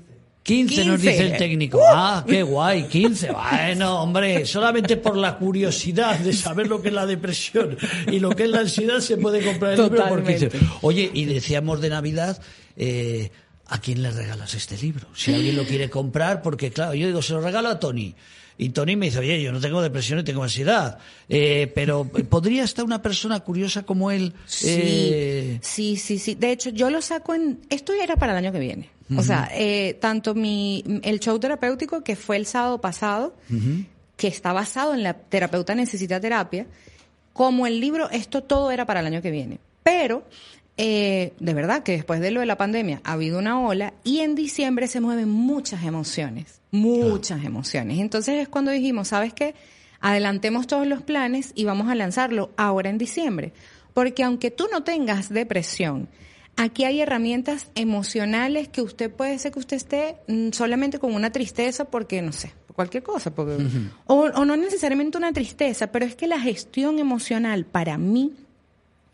15, 0.44 0.86
nos 0.86 1.00
15. 1.00 1.12
dice 1.12 1.32
el 1.32 1.38
técnico. 1.38 1.80
Ah, 1.88 2.26
qué 2.28 2.42
guay, 2.42 2.88
15. 2.88 3.32
Bueno, 3.32 4.02
hombre, 4.02 4.46
solamente 4.46 4.98
por 4.98 5.16
la 5.16 5.38
curiosidad 5.38 6.18
de 6.20 6.34
saber 6.34 6.68
lo 6.68 6.82
que 6.82 6.88
es 6.88 6.94
la 6.94 7.06
depresión 7.06 7.78
y 8.12 8.20
lo 8.20 8.32
que 8.32 8.44
es 8.44 8.50
la 8.50 8.62
ansiedad 8.62 9.00
se 9.00 9.18
puede 9.18 9.44
comprar 9.44 9.74
el 9.74 9.84
libro 9.84 10.08
por 10.08 10.24
15. 10.24 10.48
Totalmente. 10.48 10.78
Oye, 10.82 11.12
y 11.14 11.26
decíamos 11.26 11.80
de 11.80 11.90
Navidad, 11.90 12.42
eh, 12.76 13.30
¿a 13.68 13.80
quién 13.80 14.02
le 14.02 14.12
regalas 14.12 14.56
este 14.56 14.78
libro? 14.78 15.08
Si 15.16 15.34
alguien 15.34 15.56
lo 15.56 15.66
quiere 15.66 15.90
comprar, 15.90 16.42
porque 16.42 16.72
claro, 16.72 16.96
yo 16.96 17.06
digo, 17.06 17.22
se 17.22 17.34
lo 17.34 17.42
regalo 17.42 17.70
a 17.70 17.80
Tony. 17.80 18.16
Y 18.58 18.70
Tony 18.70 18.96
me 18.96 19.08
dice, 19.08 19.20
oye, 19.20 19.42
yo 19.42 19.52
no 19.52 19.60
tengo 19.60 19.82
depresión 19.82 20.20
y 20.20 20.24
tengo 20.24 20.44
ansiedad. 20.44 21.00
Eh, 21.30 21.72
pero 21.74 22.04
¿podría 22.06 22.64
estar 22.64 22.86
una 22.86 23.02
persona 23.02 23.40
curiosa 23.40 23.84
como 23.84 24.12
él? 24.12 24.34
Sí, 24.46 24.68
eh, 24.70 25.60
sí, 25.62 25.98
sí, 25.98 26.20
sí. 26.20 26.36
De 26.36 26.52
hecho, 26.52 26.70
yo 26.70 26.90
lo 26.92 27.02
saco 27.02 27.34
en... 27.34 27.60
Esto 27.70 27.94
era 27.94 28.18
para 28.18 28.34
el 28.34 28.38
año 28.38 28.52
que 28.52 28.60
viene. 28.60 28.90
O 29.18 29.24
sea, 29.24 29.50
eh, 29.54 29.98
tanto 30.00 30.36
mi 30.36 30.84
el 31.04 31.20
show 31.20 31.38
terapéutico 31.40 32.04
que 32.04 32.16
fue 32.16 32.38
el 32.38 32.46
sábado 32.46 32.80
pasado, 32.80 33.36
que 34.16 34.28
está 34.28 34.54
basado 34.54 34.94
en 34.94 35.04
la 35.04 35.14
terapeuta 35.14 35.76
necesita 35.76 36.20
terapia, 36.20 36.68
como 37.34 37.68
el 37.68 37.80
libro, 37.80 38.10
esto 38.10 38.44
todo 38.44 38.72
era 38.72 38.86
para 38.86 39.00
el 39.00 39.08
año 39.08 39.22
que 39.22 39.32
viene. 39.32 39.60
Pero, 39.84 40.24
eh, 40.78 41.34
de 41.40 41.54
verdad 41.54 41.84
que 41.84 41.94
después 41.94 42.20
de 42.20 42.32
lo 42.32 42.40
de 42.40 42.46
la 42.46 42.58
pandemia 42.58 43.02
ha 43.04 43.14
habido 43.14 43.40
una 43.40 43.60
ola 43.60 43.94
y 44.04 44.20
en 44.20 44.36
diciembre 44.36 44.88
se 44.88 45.02
mueven 45.02 45.30
muchas 45.30 45.84
emociones, 45.84 46.62
muchas 46.72 47.44
emociones. 47.44 48.00
Entonces 48.00 48.40
es 48.40 48.48
cuando 48.48 48.72
dijimos, 48.72 49.10
¿sabes 49.10 49.34
qué? 49.34 49.56
Adelantemos 50.00 50.68
todos 50.68 50.88
los 50.88 51.02
planes 51.04 51.52
y 51.56 51.66
vamos 51.66 51.90
a 51.90 51.96
lanzarlo 51.96 52.52
ahora 52.58 52.90
en 52.90 52.98
diciembre. 52.98 53.54
Porque 53.94 54.24
aunque 54.24 54.52
tú 54.52 54.68
no 54.72 54.84
tengas 54.84 55.30
depresión, 55.30 56.08
aquí 56.56 56.84
hay 56.84 57.02
herramientas 57.02 57.68
emocionales 57.76 58.68
que 58.68 58.82
usted 58.82 59.12
puede 59.12 59.38
ser 59.40 59.52
que 59.52 59.60
usted 59.60 59.78
esté 59.78 60.18
mm, 60.28 60.52
solamente 60.52 61.00
con 61.00 61.14
una 61.14 61.32
tristeza 61.32 61.86
porque, 61.86 62.22
no 62.22 62.32
sé, 62.32 62.54
cualquier 62.74 63.04
cosa. 63.04 63.34
Porque, 63.34 63.58
o, 64.06 64.16
o 64.16 64.46
no 64.46 64.56
necesariamente 64.56 65.18
una 65.18 65.34
tristeza, 65.34 65.92
pero 65.92 66.06
es 66.06 66.16
que 66.16 66.28
la 66.28 66.40
gestión 66.40 67.00
emocional 67.00 67.66
para 67.66 67.98
mí 67.98 68.34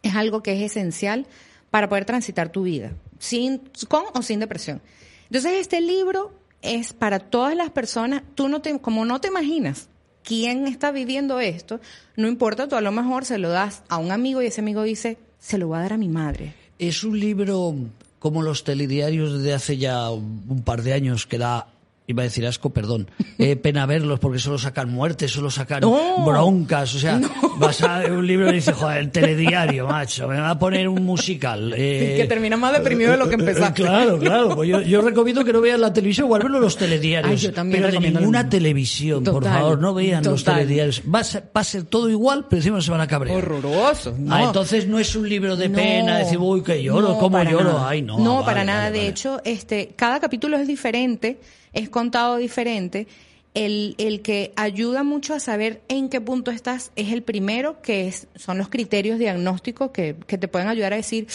es 0.04 0.16
algo 0.16 0.44
que 0.44 0.54
es 0.54 0.72
esencial 0.72 1.28
para 1.70 1.90
poder 1.90 2.06
transitar 2.06 2.50
tu 2.50 2.64
vida, 2.64 2.92
sin, 3.20 3.62
con 3.88 4.04
o 4.14 4.22
sin 4.22 4.40
depresión. 4.40 4.82
Entonces, 5.26 5.54
este 5.60 5.82
libro 5.82 6.34
es 6.62 6.94
para 6.94 7.20
todas 7.20 7.56
las 7.56 7.72
personas, 7.72 8.24
tú 8.36 8.48
no 8.48 8.62
te, 8.62 8.80
como 8.80 9.06
no 9.06 9.22
te 9.22 9.28
imaginas 9.28 9.90
quién 10.24 10.68
está 10.68 10.92
viviendo 10.92 11.40
esto, 11.40 11.80
no 12.16 12.28
importa, 12.28 12.68
tú 12.68 12.76
a 12.76 12.82
lo 12.82 12.92
mejor 12.92 13.26
se 13.26 13.38
lo 13.38 13.50
das 13.50 13.84
a 13.90 13.98
un 13.98 14.12
amigo 14.12 14.42
y 14.42 14.48
ese 14.48 14.62
amigo 14.62 14.84
dice, 14.84 15.18
se 15.40 15.58
lo 15.58 15.68
voy 15.68 15.78
a 15.78 15.82
dar 15.82 15.94
a 15.94 15.98
mi 15.98 16.10
madre. 16.10 16.54
Es 16.80 17.04
un 17.04 17.20
libro 17.20 17.76
como 18.20 18.42
los 18.42 18.64
telediarios 18.64 19.42
de 19.42 19.54
hace 19.54 19.78
ya 19.78 20.10
un 20.10 20.64
par 20.64 20.84
de 20.84 20.94
años 20.94 21.26
que 21.26 21.38
da, 21.38 21.68
iba 22.10 22.24
a 22.24 22.26
decir 22.26 22.48
asco, 22.48 22.70
perdón, 22.72 23.12
eh, 23.38 23.58
pena 23.58 23.86
verlos 23.86 24.20
porque 24.20 24.40
solo 24.40 24.58
sacan 24.58 24.90
muertes, 24.90 25.30
solo 25.32 25.52
sacan 25.52 25.82
No. 25.82 26.24
broncas, 26.26 26.96
o 26.96 27.00
sea, 27.00 27.20
vas 27.58 27.82
a 27.84 28.04
un 28.10 28.26
libro 28.26 28.50
y 28.50 28.54
dices, 28.56 28.74
joder, 28.76 29.00
el 29.00 29.12
telediario, 29.12 29.88
macho, 29.90 30.28
me 30.28 30.40
va 30.40 30.52
a 30.52 30.58
poner 30.60 30.88
un 30.88 31.04
musical. 31.04 31.74
eh, 31.76 32.16
que 32.18 32.26
termina 32.26 32.56
más 32.56 32.72
deprimido 32.74 33.12
de 33.12 33.18
lo 33.18 33.26
que 33.28 33.36
eh, 33.36 33.38
eh, 33.40 33.42
empezaste. 33.42 33.82
Claro, 33.84 34.18
claro, 34.20 34.56
pues 34.56 34.70
yo, 34.70 34.82
yo 34.82 35.02
recomiendo 35.02 35.44
que 35.44 35.52
no 35.52 35.60
vean 35.60 35.82
la 35.82 35.92
televisión, 35.92 36.30
menos 36.30 36.62
los 36.62 36.78
telediarios, 36.78 37.30
Ay, 37.32 37.38
yo 37.38 37.54
también 37.54 37.84
pero 37.84 38.00
de 38.00 38.10
ninguna 38.12 38.48
televisión, 38.50 39.24
por 39.24 39.44
favor, 39.44 39.78
no 39.80 39.94
vean 39.94 40.24
los 40.24 40.44
telediarios. 40.46 41.02
Va 41.14 41.20
a, 41.20 41.24
ser, 41.26 41.44
va 41.56 41.62
a 41.62 41.64
ser 41.66 41.84
todo 41.84 42.10
igual, 42.10 42.46
pero 42.50 42.60
encima 42.62 42.80
se 42.82 42.90
van 42.90 43.02
a 43.02 43.08
cabrear. 43.08 43.38
Horroroso. 43.38 44.16
Ah, 44.30 44.44
entonces 44.46 44.88
no 44.88 44.98
es 44.98 45.14
un 45.16 45.28
libro 45.28 45.58
de 45.58 45.68
No. 45.68 45.76
pena, 45.76 46.20
decir, 46.20 46.38
uy, 46.38 46.62
que 46.64 46.82
lloro, 46.82 47.10
No, 47.10 47.18
cómo 47.20 47.44
lloro. 47.44 47.74
nada. 47.74 47.90
Ay, 47.90 48.02
no. 48.02 48.18
No, 48.18 48.36
vale, 48.36 48.46
para 48.46 48.64
nada. 48.64 48.80
vale, 48.84 48.92
de 48.94 48.98
vale. 49.00 49.10
hecho, 49.10 49.42
este, 49.44 49.94
cada 49.96 50.20
capítulo 50.22 50.56
es 50.58 50.68
diferente. 50.68 51.40
Es 51.78 51.90
contado 51.90 52.38
diferente. 52.38 53.08
El, 53.54 53.96
el 53.98 54.22
que 54.22 54.52
ayuda 54.56 55.04
mucho 55.04 55.34
a 55.34 55.40
saber 55.40 55.82
en 55.88 56.10
qué 56.10 56.22
punto 56.22 56.52
estás 56.52 56.92
es 56.96 57.12
el 57.12 57.24
primero, 57.24 57.82
que 57.82 58.08
es, 58.08 58.28
son 58.36 58.58
los 58.58 58.70
criterios 58.70 59.18
diagnósticos 59.18 59.92
que, 59.92 60.16
que 60.28 60.38
te 60.38 60.48
pueden 60.48 60.68
ayudar 60.68 60.94
a 60.94 60.98
decir 60.98 61.28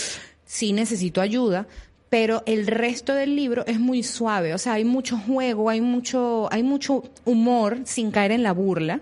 si 0.45 0.73
necesito 0.73 1.21
ayuda, 1.21 1.67
pero 2.13 2.43
el 2.45 2.67
resto 2.67 3.15
del 3.15 3.35
libro 3.35 3.65
es 3.67 3.81
muy 3.81 4.03
suave, 4.03 4.53
o 4.53 4.59
sea, 4.59 4.75
hay 4.75 4.85
mucho 4.85 5.17
juego, 5.17 5.71
hay 5.71 5.81
mucho, 5.81 6.47
hay 6.53 6.63
mucho 6.63 7.05
humor 7.25 7.81
sin 7.85 8.11
caer 8.11 8.33
en 8.33 8.43
la 8.43 8.53
burla, 8.53 9.01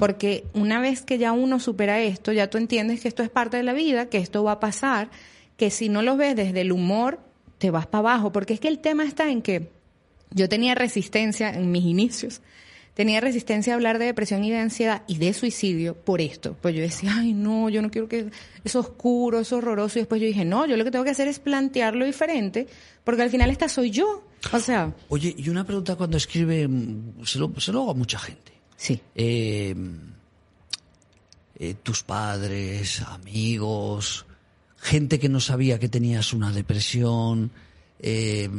porque 0.00 0.44
una 0.54 0.80
vez 0.80 1.02
que 1.02 1.18
ya 1.18 1.30
uno 1.30 1.60
supera 1.60 2.00
esto, 2.00 2.32
ya 2.32 2.50
tú 2.50 2.58
entiendes 2.58 3.00
que 3.00 3.06
esto 3.06 3.22
es 3.22 3.30
parte 3.30 3.58
de 3.58 3.62
la 3.62 3.74
vida, 3.74 4.06
que 4.06 4.18
esto 4.18 4.42
va 4.42 4.52
a 4.52 4.60
pasar, 4.60 5.08
que 5.56 5.70
si 5.70 5.88
no 5.88 6.02
lo 6.02 6.16
ves 6.16 6.34
desde 6.34 6.62
el 6.62 6.72
humor, 6.72 7.20
te 7.58 7.70
vas 7.70 7.86
para 7.86 8.00
abajo, 8.00 8.32
porque 8.32 8.54
es 8.54 8.60
que 8.60 8.66
el 8.66 8.80
tema 8.80 9.04
está 9.04 9.30
en 9.30 9.40
que 9.40 9.70
yo 10.30 10.48
tenía 10.48 10.74
resistencia 10.74 11.50
en 11.50 11.70
mis 11.70 11.84
inicios 11.84 12.40
tenía 12.98 13.20
resistencia 13.20 13.72
a 13.72 13.76
hablar 13.76 14.00
de 14.00 14.06
depresión 14.06 14.42
y 14.42 14.50
de 14.50 14.58
ansiedad 14.58 15.04
y 15.06 15.18
de 15.18 15.32
suicidio 15.32 15.94
por 15.94 16.20
esto. 16.20 16.56
Pues 16.60 16.74
yo 16.74 16.80
decía, 16.80 17.14
ay, 17.16 17.32
no, 17.32 17.68
yo 17.68 17.80
no 17.80 17.92
quiero 17.92 18.08
que 18.08 18.28
es 18.64 18.74
oscuro, 18.74 19.38
es 19.38 19.52
horroroso. 19.52 20.00
Y 20.00 20.02
después 20.02 20.20
yo 20.20 20.26
dije, 20.26 20.44
no, 20.44 20.66
yo 20.66 20.76
lo 20.76 20.82
que 20.82 20.90
tengo 20.90 21.04
que 21.04 21.12
hacer 21.12 21.28
es 21.28 21.38
plantearlo 21.38 22.04
diferente, 22.04 22.66
porque 23.04 23.22
al 23.22 23.30
final 23.30 23.50
esta 23.50 23.68
soy 23.68 23.92
yo. 23.92 24.24
O 24.52 24.58
sea. 24.58 24.92
Oye, 25.10 25.32
y 25.38 25.48
una 25.48 25.62
pregunta 25.62 25.94
cuando 25.94 26.16
escribe, 26.16 26.66
mm, 26.66 27.24
se 27.24 27.38
lo, 27.38 27.52
se 27.60 27.70
lo 27.70 27.82
hago 27.82 27.90
a 27.92 27.94
mucha 27.94 28.18
gente. 28.18 28.50
Sí. 28.76 29.00
Eh, 29.14 29.76
eh, 31.54 31.74
tus 31.80 32.02
padres, 32.02 33.00
amigos, 33.02 34.26
gente 34.76 35.20
que 35.20 35.28
no 35.28 35.38
sabía 35.38 35.78
que 35.78 35.88
tenías 35.88 36.32
una 36.32 36.50
depresión. 36.50 37.52
Eh, 38.00 38.50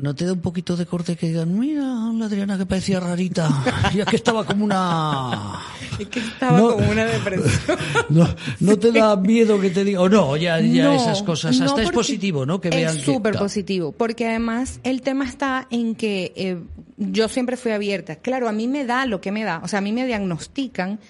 ¿No 0.00 0.14
te 0.14 0.24
da 0.24 0.32
un 0.32 0.40
poquito 0.40 0.76
de 0.76 0.86
corte 0.86 1.16
que 1.16 1.28
digan, 1.28 1.58
mira, 1.58 1.82
la 1.82 2.26
Adriana 2.26 2.56
que 2.56 2.66
parecía 2.66 3.00
rarita, 3.00 3.48
ya 3.94 4.04
que 4.04 4.16
estaba 4.16 4.44
como 4.44 4.64
una... 4.64 5.60
Es 5.98 6.08
que 6.08 6.20
estaba 6.20 6.58
como 6.58 6.90
una 6.90 7.04
depresión. 7.06 7.78
No, 8.08 8.26
no 8.60 8.78
te 8.78 8.92
da 8.92 9.16
miedo 9.16 9.60
que 9.60 9.70
te 9.70 9.84
diga, 9.84 10.00
o 10.00 10.08
no, 10.08 10.36
ya, 10.36 10.60
ya 10.60 10.84
No, 10.84 10.92
esas 10.92 11.22
cosas. 11.22 11.60
Hasta 11.60 11.82
es 11.82 11.90
positivo, 11.90 12.46
¿no? 12.46 12.60
Que 12.60 12.70
vean 12.70 12.96
es 12.96 13.02
súper 13.02 13.36
positivo, 13.36 13.92
porque 13.92 14.26
además 14.26 14.80
el 14.82 15.02
tema 15.02 15.24
está 15.24 15.66
en 15.70 15.94
que 15.94 16.32
eh, 16.36 16.58
yo 16.96 17.28
siempre 17.28 17.56
fui 17.56 17.72
abierta. 17.72 18.16
Claro, 18.16 18.48
a 18.48 18.52
mí 18.52 18.68
me 18.68 18.84
da 18.84 19.06
lo 19.06 19.20
que 19.20 19.32
me 19.32 19.44
da, 19.44 19.60
o 19.62 19.68
sea, 19.68 19.80
a 19.80 19.82
mí 19.82 19.92
me 19.92 20.06
diagnostican 20.06 21.00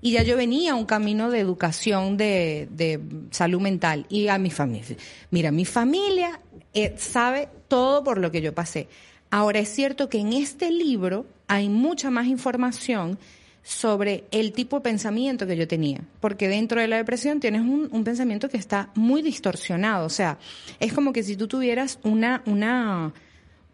y 0.00 0.12
ya 0.12 0.22
yo 0.22 0.36
venía 0.36 0.72
a 0.72 0.74
un 0.74 0.86
camino 0.86 1.30
de 1.30 1.40
educación 1.40 2.16
de, 2.16 2.68
de 2.70 3.00
salud 3.30 3.60
mental 3.60 4.06
y 4.08 4.28
a 4.28 4.38
mi 4.38 4.50
familia. 4.50 4.96
Mira, 5.30 5.50
mi 5.50 5.64
familia 5.64 6.40
eh, 6.74 6.94
sabe 6.96 7.48
todo 7.68 8.02
por 8.02 8.18
lo 8.18 8.30
que 8.30 8.40
yo 8.40 8.54
pasé. 8.54 8.88
Ahora 9.30 9.58
es 9.58 9.68
cierto 9.68 10.08
que 10.08 10.18
en 10.18 10.32
este 10.32 10.70
libro 10.70 11.26
hay 11.46 11.68
mucha 11.68 12.10
más 12.10 12.26
información 12.26 13.18
sobre 13.62 14.24
el 14.30 14.52
tipo 14.52 14.76
de 14.76 14.82
pensamiento 14.82 15.46
que 15.46 15.56
yo 15.56 15.68
tenía. 15.68 16.00
Porque 16.20 16.48
dentro 16.48 16.80
de 16.80 16.88
la 16.88 16.96
depresión 16.96 17.38
tienes 17.38 17.60
un, 17.60 18.02
pensamiento 18.02 18.48
que 18.48 18.56
está 18.56 18.90
muy 18.94 19.20
distorsionado. 19.20 20.06
O 20.06 20.10
sea, 20.10 20.38
es 20.80 20.94
como 20.94 21.12
que 21.12 21.22
si 21.22 21.36
tú 21.36 21.48
tuvieras 21.48 21.98
una, 22.02 22.42
una, 22.46 23.12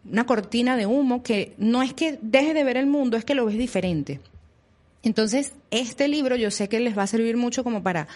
una 0.03 0.25
cortina 0.25 0.75
de 0.75 0.85
humo 0.85 1.23
que 1.23 1.53
no 1.57 1.81
es 1.81 1.93
que 1.93 2.19
dejes 2.21 2.53
de 2.53 2.65
ver 2.65 2.75
el 2.75 2.87
mundo, 2.87 3.15
es 3.15 3.23
que 3.23 3.35
lo 3.35 3.45
ves 3.45 3.57
diferente. 3.57 4.19
Entonces, 5.01 5.53
este 5.71 6.09
libro 6.09 6.35
yo 6.35 6.51
sé 6.51 6.67
que 6.67 6.81
les 6.81 6.97
va 6.97 7.03
a 7.03 7.07
servir 7.07 7.37
mucho 7.37 7.63
como 7.63 7.81
para, 7.81 8.09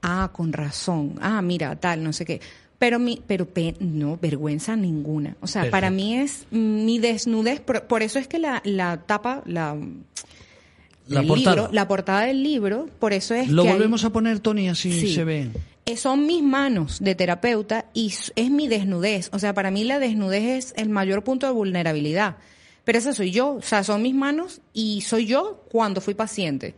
ah, 0.00 0.30
con 0.32 0.54
razón, 0.54 1.18
ah, 1.20 1.42
mira, 1.42 1.76
tal, 1.76 2.02
no 2.02 2.14
sé 2.14 2.24
qué. 2.24 2.40
Pero 2.78 2.98
mi, 2.98 3.22
pero 3.26 3.46
pe- 3.48 3.74
no, 3.80 4.18
vergüenza 4.20 4.76
ninguna. 4.76 5.36
O 5.40 5.46
sea, 5.46 5.70
para 5.70 5.90
mí 5.90 6.16
es 6.18 6.46
mi 6.50 6.98
desnudez, 6.98 7.60
por, 7.60 7.84
por 7.84 8.02
eso 8.02 8.18
es 8.18 8.28
que 8.28 8.38
la, 8.38 8.60
la 8.64 8.98
tapa, 9.06 9.42
la, 9.46 9.76
La 11.08 11.22
portada. 11.22 11.56
libro, 11.56 11.68
la 11.72 11.88
portada 11.88 12.20
del 12.22 12.42
libro, 12.42 12.88
por 12.98 13.12
eso 13.12 13.34
es 13.34 13.48
Lo 13.48 13.62
que 13.62 13.68
hay- 13.70 13.74
volvemos 13.76 14.04
a 14.04 14.10
poner, 14.10 14.40
Tony, 14.40 14.68
así 14.68 14.92
Sí. 14.92 15.14
se 15.14 15.24
ve. 15.24 15.48
eh, 15.86 15.96
son 15.96 16.26
mis 16.26 16.42
manos 16.42 16.98
de 17.00 17.14
terapeuta 17.14 17.86
y 17.94 18.12
es 18.34 18.50
mi 18.50 18.66
desnudez. 18.68 19.30
O 19.32 19.38
sea, 19.38 19.54
para 19.54 19.70
mí 19.70 19.84
la 19.84 19.98
desnudez 20.00 20.42
es 20.42 20.74
el 20.76 20.88
mayor 20.88 21.22
punto 21.24 21.46
de 21.46 21.52
vulnerabilidad. 21.52 22.36
Pero 22.84 22.98
esa 22.98 23.12
soy 23.14 23.30
yo. 23.30 23.54
O 23.54 23.62
sea, 23.62 23.84
son 23.84 24.02
mis 24.02 24.14
manos 24.14 24.60
y 24.72 25.00
soy 25.02 25.26
yo 25.26 25.64
cuando 25.70 26.00
fui 26.00 26.14
paciente. 26.14 26.74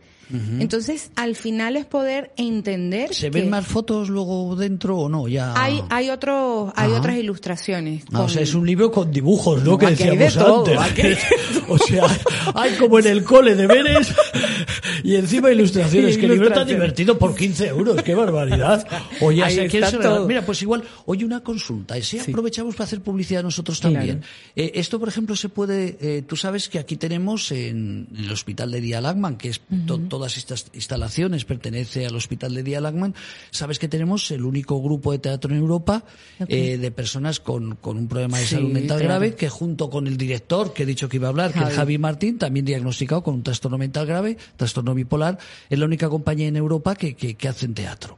Entonces, 0.59 1.11
al 1.15 1.35
final 1.35 1.75
es 1.75 1.85
poder 1.85 2.31
entender 2.37 3.13
¿Se 3.13 3.29
ven 3.29 3.49
más 3.49 3.65
fotos 3.65 4.09
luego 4.09 4.55
dentro 4.55 4.97
o 4.99 5.09
no? 5.09 5.27
Ya. 5.27 5.53
hay, 5.59 5.81
hay, 5.89 6.09
otros, 6.11 6.71
hay 6.75 6.91
Ajá. 6.91 6.99
otras 6.99 7.17
ilustraciones. 7.17 8.03
Ah, 8.13 8.21
o 8.21 8.29
sea, 8.29 8.41
es 8.43 8.53
un 8.53 8.65
libro 8.67 8.91
con 8.91 9.11
dibujos, 9.11 9.63
¿no? 9.63 9.71
No, 9.71 9.77
que 9.77 9.87
hay 9.87 9.95
de 9.95 10.17
decíamos 10.17 10.33
todo, 10.63 10.79
antes. 10.79 11.19
o 11.67 11.77
sea, 11.79 12.05
hay 12.53 12.75
como 12.75 12.99
en 12.99 13.07
el 13.07 13.23
cole 13.23 13.55
deberes 13.55 14.13
y 15.03 15.15
encima 15.15 15.51
ilustraciones. 15.51 16.15
Sí, 16.15 16.21
que 16.21 16.27
libro 16.27 16.51
tan 16.51 16.67
divertido 16.67 17.17
por 17.17 17.35
15 17.35 17.67
euros, 17.67 18.01
qué 18.03 18.13
barbaridad. 18.15 18.87
O 19.21 19.31
ya 19.31 19.47
Ahí 19.47 19.67
quién 19.67 19.85
se 19.85 19.97
todo. 19.97 20.27
Mira, 20.27 20.45
pues 20.45 20.61
igual, 20.61 20.83
oye, 21.05 21.25
una 21.25 21.41
consulta. 21.41 21.97
Y 21.97 22.03
si 22.03 22.19
aprovechamos 22.19 22.75
para 22.75 22.85
hacer 22.85 23.01
publicidad 23.01 23.43
nosotros 23.43 23.79
Claro. 23.79 23.95
también. 23.95 24.21
Eh, 24.55 24.71
esto, 24.75 24.99
por 24.99 25.09
ejemplo, 25.09 25.35
se 25.35 25.49
puede. 25.49 25.97
eh, 25.99 26.21
tú 26.25 26.35
sabes 26.35 26.69
que 26.69 26.79
aquí 26.79 26.95
tenemos 26.95 27.51
en, 27.51 28.07
el 28.17 28.31
hospital 28.31 28.71
de 28.71 28.81
Día 28.81 29.01
Lagman, 29.01 29.37
que 29.37 29.49
es 29.49 29.61
to- 29.85 29.97
todas 30.19 30.35
estas 30.35 30.65
instalaciones 30.73 31.45
pertenece 31.45 32.05
al 32.05 32.13
hospital 32.13 32.53
de 32.53 32.61
Día 32.61 32.81
Lagman. 32.81 33.15
Sabes 33.51 33.79
que 33.79 33.87
tenemos 33.87 34.29
el 34.31 34.43
único 34.43 34.81
grupo 34.81 35.13
de 35.13 35.19
teatro 35.19 35.49
en 35.53 35.59
Europa 35.61 36.03
eh, 36.45 36.77
de 36.77 36.91
personas 36.91 37.39
con, 37.39 37.77
con 37.77 37.97
un 37.97 38.09
problema 38.09 38.37
de 38.37 38.43
Sí, 38.45 38.55
salud 38.55 38.69
mental 38.69 38.97
claro. 38.99 39.13
grave, 39.13 39.35
que 39.35 39.47
junto 39.47 39.89
con 39.89 40.07
el 40.07 40.17
director 40.17 40.73
que 40.73 40.83
he 40.83 40.85
dicho 40.85 41.07
que 41.07 41.15
iba 41.15 41.27
a 41.27 41.29
hablar, 41.29 41.53
que 41.53 41.59
es 41.59 41.65
Javi. 41.67 41.75
Javi 41.77 41.97
Martín, 41.99 42.37
también 42.37 42.65
diagnosticado 42.65 43.23
con 43.23 43.35
un 43.35 43.43
trastorno 43.43 43.77
mental 43.77 44.05
grave, 44.05 44.37
trastorno 44.57 44.93
bipolar, 44.93 45.39
es 45.69 45.79
la 45.79 45.85
única 45.85 46.09
compañía 46.09 46.49
en 46.49 46.57
Europa 46.57 46.95
que, 46.95 47.15
que, 47.15 47.35
que 47.35 47.47
hacen 47.47 47.73
teatro. 47.73 48.17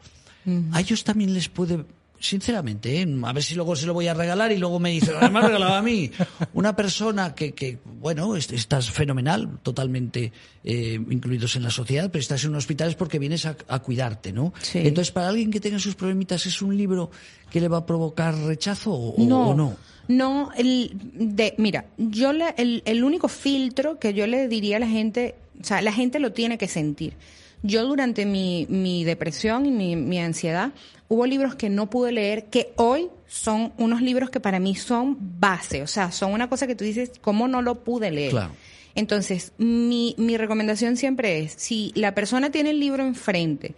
A 0.71 0.79
ellos 0.81 1.03
también 1.03 1.35
les 1.35 1.49
puede, 1.49 1.85
sinceramente, 2.21 3.01
¿eh? 3.01 3.07
a 3.23 3.33
ver 3.33 3.43
si 3.43 3.55
luego 3.55 3.75
se 3.75 3.85
lo 3.85 3.93
voy 3.93 4.07
a 4.07 4.13
regalar 4.13 4.51
y 4.51 4.57
luego 4.57 4.79
me 4.79 4.91
dice, 4.91 5.11
"Ah, 5.19 5.29
me 5.29 5.39
has 5.39 5.45
regalado 5.45 5.73
a 5.73 5.81
mí. 5.81 6.09
Una 6.53 6.75
persona 6.75 7.35
que, 7.35 7.53
que 7.53 7.79
bueno, 7.99 8.35
est- 8.35 8.53
estás 8.53 8.89
fenomenal, 8.91 9.59
totalmente 9.63 10.31
eh, 10.63 10.99
incluidos 11.09 11.55
en 11.55 11.63
la 11.63 11.71
sociedad, 11.71 12.09
pero 12.11 12.21
estás 12.21 12.43
en 12.43 12.51
un 12.51 12.57
hospital 12.57 12.89
es 12.89 12.95
porque 12.95 13.19
vienes 13.19 13.45
a, 13.45 13.55
a 13.67 13.79
cuidarte, 13.79 14.31
¿no? 14.31 14.53
Sí. 14.61 14.79
Entonces, 14.79 15.11
para 15.11 15.27
alguien 15.29 15.51
que 15.51 15.59
tenga 15.59 15.79
sus 15.79 15.95
problemitas, 15.95 16.45
¿es 16.45 16.61
un 16.61 16.77
libro 16.77 17.11
que 17.49 17.59
le 17.59 17.67
va 17.67 17.77
a 17.79 17.85
provocar 17.85 18.35
rechazo 18.35 18.91
o 18.93 19.15
o- 19.15 19.25
no, 19.27 19.49
o 19.49 19.55
no? 19.55 19.75
No, 20.07 20.51
el 20.57 20.91
de, 21.13 21.55
mira, 21.57 21.85
yo 21.97 22.33
le, 22.33 22.53
el, 22.57 22.81
el 22.85 23.03
único 23.03 23.27
filtro 23.27 23.97
que 23.99 24.13
yo 24.13 24.27
le 24.27 24.47
diría 24.47 24.77
a 24.77 24.79
la 24.79 24.87
gente, 24.87 25.35
o 25.59 25.63
sea, 25.63 25.81
la 25.81 25.93
gente 25.93 26.19
lo 26.19 26.31
tiene 26.33 26.57
que 26.57 26.67
sentir. 26.67 27.13
Yo 27.63 27.85
durante 27.85 28.25
mi, 28.25 28.65
mi 28.69 29.03
depresión 29.03 29.65
y 29.65 29.71
mi, 29.71 29.95
mi 29.95 30.19
ansiedad, 30.19 30.71
hubo 31.07 31.25
libros 31.25 31.55
que 31.55 31.69
no 31.69 31.89
pude 31.89 32.11
leer 32.11 32.45
que 32.45 32.73
hoy 32.75 33.09
son 33.27 33.71
unos 33.77 34.01
libros 34.01 34.29
que 34.29 34.39
para 34.39 34.59
mí 34.59 34.75
son 34.75 35.17
base, 35.39 35.83
o 35.83 35.87
sea, 35.87 36.11
son 36.11 36.33
una 36.33 36.49
cosa 36.49 36.67
que 36.67 36.75
tú 36.75 36.83
dices, 36.83 37.11
¿cómo 37.21 37.47
no 37.47 37.61
lo 37.61 37.83
pude 37.83 38.11
leer? 38.11 38.31
Claro. 38.31 38.51
Entonces, 38.95 39.53
mi, 39.57 40.15
mi 40.17 40.35
recomendación 40.37 40.97
siempre 40.97 41.39
es, 41.39 41.53
si 41.55 41.91
la 41.95 42.13
persona 42.13 42.49
tiene 42.51 42.71
el 42.71 42.79
libro 42.79 43.03
enfrente 43.05 43.73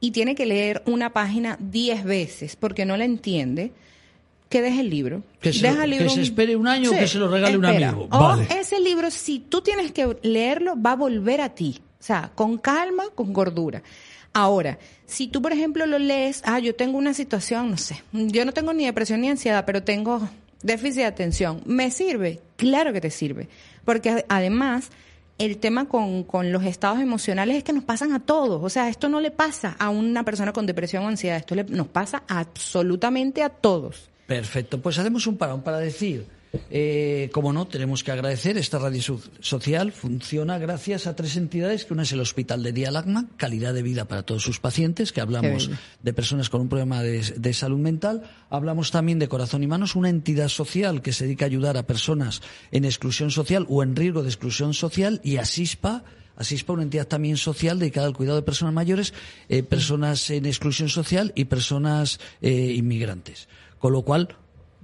y 0.00 0.12
tiene 0.12 0.34
que 0.34 0.46
leer 0.46 0.82
una 0.86 1.12
página 1.12 1.58
diez 1.60 2.04
veces 2.04 2.56
porque 2.56 2.86
no 2.86 2.96
la 2.96 3.04
entiende, 3.04 3.72
que 4.48 4.62
deje 4.62 4.80
el 4.80 4.90
libro. 4.90 5.22
Que 5.40 5.52
se 5.52 5.66
Deja 5.66 5.84
el 5.84 5.90
que 5.90 5.96
libro 5.96 6.10
se 6.10 6.16
un- 6.20 6.22
espere 6.24 6.56
un 6.56 6.68
año 6.68 6.90
o 6.92 6.94
que 6.94 7.08
se 7.08 7.18
lo 7.18 7.28
regale 7.28 7.58
un 7.58 7.64
amigo. 7.66 8.06
O 8.10 8.18
Vale. 8.20 8.46
ese 8.58 8.78
libro, 8.80 9.10
si 9.10 9.40
tú 9.40 9.60
tienes 9.62 9.90
que 9.92 10.16
leerlo, 10.22 10.80
va 10.80 10.92
a 10.92 10.96
volver 10.96 11.40
a 11.40 11.48
ti. 11.50 11.80
O 12.04 12.06
sea, 12.06 12.30
con 12.34 12.58
calma, 12.58 13.04
con 13.14 13.32
gordura. 13.32 13.82
Ahora, 14.34 14.78
si 15.06 15.26
tú, 15.26 15.40
por 15.40 15.52
ejemplo, 15.54 15.86
lo 15.86 15.98
lees, 15.98 16.42
ah, 16.44 16.58
yo 16.58 16.74
tengo 16.74 16.98
una 16.98 17.14
situación, 17.14 17.70
no 17.70 17.78
sé, 17.78 18.02
yo 18.12 18.44
no 18.44 18.52
tengo 18.52 18.74
ni 18.74 18.84
depresión 18.84 19.22
ni 19.22 19.30
ansiedad, 19.30 19.64
pero 19.64 19.82
tengo 19.82 20.28
déficit 20.62 20.96
de 20.98 21.04
atención, 21.06 21.62
¿me 21.64 21.90
sirve? 21.90 22.42
Claro 22.58 22.92
que 22.92 23.00
te 23.00 23.08
sirve. 23.08 23.48
Porque 23.86 24.22
además, 24.28 24.90
el 25.38 25.56
tema 25.56 25.88
con, 25.88 26.24
con 26.24 26.52
los 26.52 26.64
estados 26.64 27.00
emocionales 27.00 27.56
es 27.56 27.64
que 27.64 27.72
nos 27.72 27.84
pasan 27.84 28.12
a 28.12 28.20
todos. 28.20 28.62
O 28.62 28.68
sea, 28.68 28.90
esto 28.90 29.08
no 29.08 29.20
le 29.22 29.30
pasa 29.30 29.74
a 29.78 29.88
una 29.88 30.24
persona 30.24 30.52
con 30.52 30.66
depresión 30.66 31.04
o 31.04 31.08
ansiedad, 31.08 31.38
esto 31.38 31.54
le- 31.54 31.64
nos 31.64 31.86
pasa 31.88 32.22
absolutamente 32.28 33.42
a 33.42 33.48
todos. 33.48 34.10
Perfecto, 34.26 34.78
pues 34.82 34.98
hacemos 34.98 35.26
un 35.26 35.38
parón 35.38 35.62
para 35.62 35.78
decir, 35.78 36.26
eh, 36.70 37.30
como 37.32 37.52
no, 37.52 37.66
tenemos 37.66 38.02
que 38.04 38.12
agradecer, 38.12 38.56
esta 38.58 38.78
radio 38.78 39.02
so- 39.02 39.20
social 39.40 39.92
funciona 39.92 40.58
gracias 40.58 41.06
a 41.06 41.16
tres 41.16 41.36
entidades, 41.36 41.84
que 41.84 41.92
una 41.92 42.02
es 42.04 42.12
el 42.12 42.20
Hospital 42.20 42.62
de 42.62 42.72
Día 42.72 42.90
Lagman, 42.90 43.30
calidad 43.36 43.74
de 43.74 43.82
vida 43.82 44.06
para 44.06 44.22
todos 44.22 44.42
sus 44.42 44.60
pacientes, 44.60 45.12
que 45.12 45.20
hablamos 45.20 45.70
de 46.02 46.12
personas 46.12 46.50
con 46.50 46.60
un 46.60 46.68
problema 46.68 47.02
de, 47.02 47.20
de 47.20 47.54
salud 47.54 47.78
mental, 47.78 48.22
hablamos 48.50 48.90
también 48.90 49.18
de 49.18 49.28
Corazón 49.28 49.62
y 49.62 49.66
Manos, 49.66 49.96
una 49.96 50.08
entidad 50.08 50.48
social 50.48 51.02
que 51.02 51.12
se 51.12 51.24
dedica 51.24 51.44
a 51.44 51.48
ayudar 51.48 51.76
a 51.76 51.86
personas 51.86 52.42
en 52.70 52.84
exclusión 52.84 53.30
social 53.30 53.66
o 53.68 53.82
en 53.82 53.96
riesgo 53.96 54.22
de 54.22 54.28
exclusión 54.28 54.74
social, 54.74 55.20
y 55.24 55.36
Asispa, 55.36 56.04
Asispa, 56.36 56.72
una 56.72 56.82
entidad 56.82 57.06
también 57.06 57.36
social 57.36 57.78
dedicada 57.78 58.08
al 58.08 58.14
cuidado 58.14 58.36
de 58.36 58.42
personas 58.42 58.74
mayores, 58.74 59.14
eh, 59.48 59.62
personas 59.62 60.30
en 60.30 60.46
exclusión 60.46 60.88
social 60.88 61.32
y 61.36 61.44
personas 61.44 62.18
eh, 62.42 62.74
inmigrantes. 62.76 63.48
Con 63.78 63.92
lo 63.92 64.02
cual, 64.02 64.36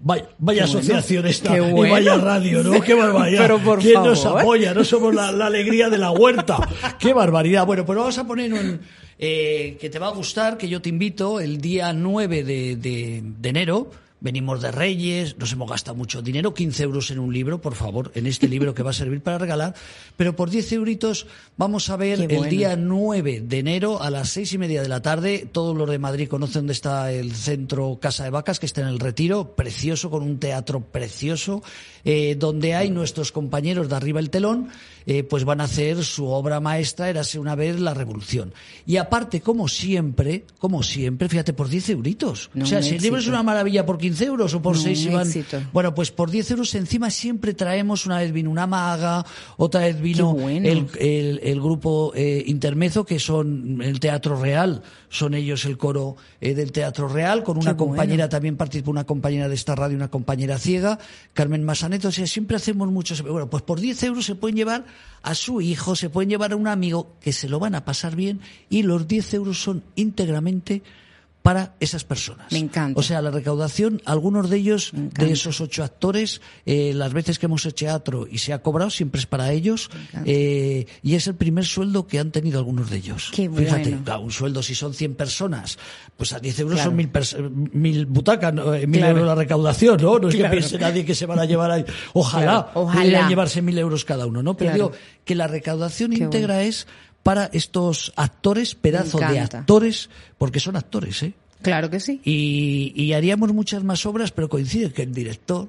Vaya, 0.02 0.28
vaya 0.38 0.64
Qué 0.64 0.70
bueno. 0.70 0.78
asociación 0.80 1.26
esta 1.26 1.56
y 1.56 1.60
bueno. 1.72 1.92
vaya 1.92 2.16
radio, 2.16 2.62
¿no? 2.62 2.80
Qué 2.80 2.94
barbaridad. 2.94 3.42
Pero 3.42 3.58
por 3.58 3.80
¿Quién 3.80 4.02
nos 4.02 4.24
apoya? 4.24 4.72
No 4.72 4.82
somos 4.84 5.14
la, 5.14 5.30
la 5.30 5.46
alegría 5.46 5.90
de 5.90 5.98
la 5.98 6.10
huerta. 6.10 6.56
Qué 6.98 7.12
barbaridad. 7.12 7.66
Bueno, 7.66 7.84
pues 7.84 7.98
vamos 7.98 8.16
a 8.16 8.26
poner 8.26 8.52
un 8.54 8.80
eh, 9.18 9.76
que 9.78 9.90
te 9.90 9.98
va 9.98 10.06
a 10.08 10.12
gustar, 10.12 10.56
que 10.56 10.68
yo 10.68 10.80
te 10.80 10.88
invito 10.88 11.38
el 11.40 11.60
día 11.60 11.92
9 11.92 12.42
de, 12.44 12.76
de- 12.76 13.22
de 13.22 13.48
enero. 13.50 13.90
Venimos 14.20 14.61
de 14.61 14.70
Reyes, 14.70 15.38
nos 15.38 15.50
hemos 15.52 15.70
gastado 15.70 15.96
mucho 15.96 16.20
dinero, 16.20 16.52
15 16.52 16.83
euros 16.83 17.11
en 17.11 17.18
un 17.18 17.33
libro, 17.33 17.61
por 17.61 17.74
favor, 17.74 18.12
en 18.14 18.26
este 18.26 18.48
libro 18.48 18.74
que 18.74 18.83
va 18.83 18.90
a 18.90 18.94
servir 18.94 19.22
para 19.22 19.38
regalar, 19.38 19.74
pero 20.16 20.37
por 20.37 20.50
10 20.50 20.72
euritos 20.72 21.26
vamos 21.56 21.88
a 21.88 21.96
ver 21.96 22.20
el 22.20 22.48
día 22.50 22.76
9 22.76 23.42
de 23.46 23.59
enero 23.59 24.02
a 24.02 24.11
las 24.11 24.28
seis 24.28 24.52
y 24.52 24.59
media 24.59 24.83
de 24.83 24.88
la 24.88 25.00
tarde. 25.00 25.48
Todos 25.50 25.74
los 25.74 25.88
de 25.88 25.98
Madrid 25.98 26.28
conocen 26.28 26.61
dónde 26.61 26.74
está 26.74 27.12
el 27.12 27.35
centro 27.35 27.98
Casa 28.00 28.24
de 28.24 28.30
Vacas, 28.30 28.61
que 28.61 28.66
está 28.66 28.83
en 28.83 28.88
el 28.88 28.98
Retiro, 28.98 29.56
precioso, 29.56 30.11
con 30.11 30.22
un 30.22 30.38
teatro 30.38 30.80
precioso, 30.80 31.62
eh, 32.04 32.37
donde 32.38 32.74
hay 32.74 32.90
nuestros 32.90 33.33
compañeros 33.33 33.88
de 33.88 33.96
arriba 33.96 34.20
el 34.20 34.28
telón, 34.28 34.68
eh, 35.06 35.22
pues 35.22 35.44
van 35.44 35.62
a 35.62 35.64
hacer 35.64 36.04
su 36.04 36.26
obra 36.26 36.61
maestra, 36.61 37.09
érase 37.09 37.38
una 37.38 37.54
vez 37.54 37.80
la 37.80 37.94
revolución. 37.94 38.52
Y 38.87 38.98
aparte, 38.98 39.40
como 39.40 39.66
siempre, 39.66 40.44
como 40.59 40.83
siempre, 40.83 41.28
fíjate, 41.28 41.54
por 41.54 41.68
10 41.68 41.90
euritos. 41.90 42.50
No, 42.52 42.64
o 42.64 42.66
sea, 42.66 42.83
si 42.83 42.96
el 42.96 43.02
libro 43.02 43.18
es 43.18 43.26
una 43.26 43.42
maravilla 43.42 43.87
por 43.87 43.96
15 43.96 44.10
euros 44.20 44.55
o 44.55 44.62
por 44.62 44.77
No, 44.77 44.83
6 44.83 45.07
un 45.07 45.12
van... 45.14 45.27
éxito. 45.27 45.61
Bueno, 45.73 45.94
pues 45.94 46.11
por 46.11 46.31
10 46.31 46.51
euros 46.53 46.75
encima 46.75 47.11
siempre 47.11 47.55
traemos, 47.55 48.07
una 48.07 48.18
vez 48.18 48.33
vino 48.33 48.51
una 48.51 48.66
maga, 48.66 49.25
otra 49.57 49.83
vez 49.83 50.01
vino 50.01 50.33
bueno. 50.35 50.66
el, 50.68 50.88
el, 50.99 51.40
el 51.42 51.61
grupo 51.61 52.12
eh, 52.14 52.42
Intermezo, 52.46 53.05
que 53.05 53.18
son 53.18 53.81
el 53.83 54.01
Teatro 54.01 54.40
Real, 54.40 54.83
son 55.09 55.35
ellos 55.35 55.64
el 55.64 55.77
coro 55.79 56.16
eh, 56.40 56.55
del 56.55 56.73
Teatro 56.73 57.09
Real, 57.09 57.42
con 57.42 57.57
una 57.59 57.73
Qué 57.73 57.83
bueno. 57.83 57.90
compañera, 57.96 58.29
también 58.29 58.57
participa 58.57 58.90
una 58.90 59.05
compañera 59.05 59.49
de 59.49 59.55
esta 59.55 59.75
radio, 59.75 59.96
una 59.96 60.09
compañera 60.09 60.59
ciega, 60.59 60.99
Carmen 61.35 61.64
Masaneto, 61.64 62.09
o 62.09 62.12
sea, 62.12 62.27
siempre 62.27 62.57
hacemos 62.57 62.90
muchos... 62.90 63.23
Bueno, 63.23 63.49
pues 63.51 63.62
por 63.62 63.81
10 63.81 64.03
euros 64.05 64.25
se 64.25 64.35
pueden 64.35 64.57
llevar 64.57 64.85
a 65.23 65.35
su 65.35 65.61
hijo, 65.61 65.94
se 65.96 66.09
pueden 66.11 66.31
llevar 66.31 66.53
a 66.53 66.57
un 66.57 66.66
amigo, 66.68 67.14
que 67.20 67.33
se 67.33 67.49
lo 67.49 67.59
van 67.59 67.75
a 67.75 67.85
pasar 67.85 68.16
bien, 68.16 68.40
y 68.68 68.83
los 68.83 69.07
10 69.07 69.35
euros 69.35 69.62
son 69.62 69.83
íntegramente 69.96 70.83
para 71.42 71.74
esas 71.81 72.05
personas. 72.05 72.53
Me 72.53 72.59
encanta. 72.59 73.00
O 73.00 73.03
sea, 73.03 73.22
la 73.22 73.31
recaudación, 73.31 74.03
algunos 74.05 74.50
de 74.50 74.59
ellos, 74.59 74.90
de 74.92 75.33
esos 75.33 75.61
ocho 75.62 75.83
actores, 75.83 76.40
eh, 76.66 76.92
las 76.94 77.12
veces 77.14 77.38
que 77.38 77.46
hemos 77.46 77.64
hecho 77.64 77.87
teatro 77.87 78.26
y 78.31 78.38
se 78.38 78.53
ha 78.53 78.61
cobrado, 78.62 78.90
siempre 78.90 79.20
es 79.20 79.26
para 79.26 79.50
ellos. 79.53 79.88
eh, 80.26 80.85
y 81.03 81.14
es 81.14 81.26
el 81.29 81.35
primer 81.37 81.64
sueldo 81.64 82.07
que 82.07 82.18
han 82.18 82.31
tenido 82.31 82.59
algunos 82.59 82.90
de 82.90 82.98
ellos. 82.98 83.31
Qué 83.35 83.48
Fíjate, 83.48 83.88
bueno. 83.90 84.05
claro, 84.05 84.20
un 84.20 84.33
sueldo, 84.33 84.62
si 84.62 84.74
son 84.74 84.92
100 84.92 85.14
personas, 85.14 85.79
pues 86.16 86.33
a 86.35 86.40
10 86.40 86.59
euros 86.61 86.74
Claro. 86.74 86.90
son 86.90 86.96
mil, 86.96 87.11
mil 87.72 88.05
butacas, 88.07 88.53
¿no? 88.53 88.74
Eh, 88.74 88.87
mil 88.87 89.00
Claro. 89.00 89.12
euros 89.12 89.26
la 89.29 89.35
recaudación, 89.35 89.96
¿no? 90.03 90.18
No 90.18 90.29
es 90.29 90.37
que 90.37 90.44
piense 90.44 90.79
nadie 90.79 91.05
que 91.07 91.14
se 91.14 91.24
van 91.24 91.38
a 91.38 91.46
llevar 91.46 91.70
ahí. 91.70 91.85
Ojalá, 92.12 92.70
ojalá. 92.74 93.29
llevarse 93.29 93.62
mil 93.62 93.79
euros 93.79 94.05
cada 94.05 94.26
uno, 94.26 94.42
¿no? 94.42 94.57
Pero 94.59 94.72
digo 94.74 94.92
que 95.24 95.35
la 95.35 95.46
recaudación 95.46 96.11
Qué 96.11 96.18
íntegra 96.24 96.62
es 96.64 96.87
para 97.22 97.50
estos 97.52 98.12
actores, 98.16 98.74
pedazo 98.74 99.18
de 99.18 99.40
actores, 99.40 100.11
porque 100.38 100.61
son 100.61 100.76
actores, 100.76 101.22
¿eh? 101.22 101.35
Claro 101.62 101.90
que 101.90 102.00
sí. 102.00 102.22
y, 102.24 102.92
y 102.96 103.12
haríamos 103.12 103.52
muchas 103.52 103.85
más 103.85 104.06
obras, 104.06 104.30
pero 104.33 104.48
coincide 104.48 104.92
que 104.92 105.02
el 105.02 105.12
director. 105.12 105.68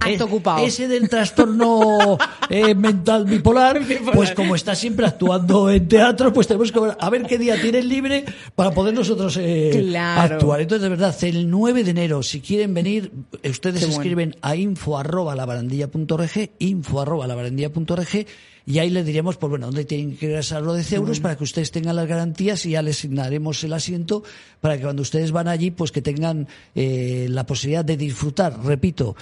Harto 0.00 0.14
es- 0.14 0.20
ocupado. 0.22 0.64
Ese 0.64 0.88
del 0.88 1.08
trastorno 1.08 2.18
eh, 2.50 2.74
mental 2.74 3.24
bipolar, 3.26 3.80
pues 4.14 4.32
como 4.32 4.54
está 4.54 4.74
siempre 4.74 5.06
actuando 5.06 5.70
en 5.70 5.88
teatro, 5.88 6.32
pues 6.32 6.46
tenemos 6.46 6.72
que 6.72 6.80
ver, 6.80 6.96
a 6.98 7.10
ver 7.10 7.22
qué 7.24 7.38
día 7.38 7.60
tiene 7.60 7.82
libre 7.82 8.24
para 8.54 8.70
poder 8.72 8.94
nosotros 8.94 9.36
eh, 9.40 9.70
Claro. 9.88 10.36
actuar. 10.36 10.60
Entonces, 10.60 10.82
de 10.82 10.88
verdad, 10.88 11.14
el 11.22 11.50
9 11.50 11.84
de 11.84 11.90
enero, 11.90 12.22
si 12.22 12.40
quieren 12.40 12.74
venir, 12.74 13.12
eh, 13.42 13.50
ustedes 13.50 13.80
Qué 13.80 13.86
bueno. 13.86 14.00
escriben 14.02 14.36
a 14.42 14.56
info 14.56 14.98
arroba 14.98 15.34
labarandilla.org, 15.34 16.50
info 16.58 17.00
arroba 17.00 17.26
labarandilla.org, 17.26 18.26
y 18.66 18.78
ahí 18.80 18.90
les 18.90 19.06
diremos, 19.06 19.38
pues 19.38 19.48
bueno, 19.48 19.64
dónde 19.66 19.86
tienen 19.86 20.16
que 20.18 20.26
ingresar 20.26 20.60
los 20.62 20.74
10 20.76 20.92
euros 20.92 21.20
para 21.20 21.36
que 21.38 21.44
ustedes 21.44 21.70
tengan 21.70 21.96
las 21.96 22.06
garantías 22.06 22.66
y 22.66 22.70
ya 22.72 22.82
les 22.82 22.98
asignaremos 22.98 23.64
el 23.64 23.72
asiento 23.72 24.22
para 24.60 24.76
que 24.76 24.82
cuando 24.82 25.00
ustedes 25.00 25.32
van 25.32 25.48
allí, 25.48 25.70
pues 25.70 25.90
que 25.90 26.02
tengan 26.02 26.46
eh, 26.74 27.28
la 27.30 27.46
posibilidad 27.46 27.82
de 27.82 27.96
disfrutar, 27.96 28.62
repito, 28.62 29.16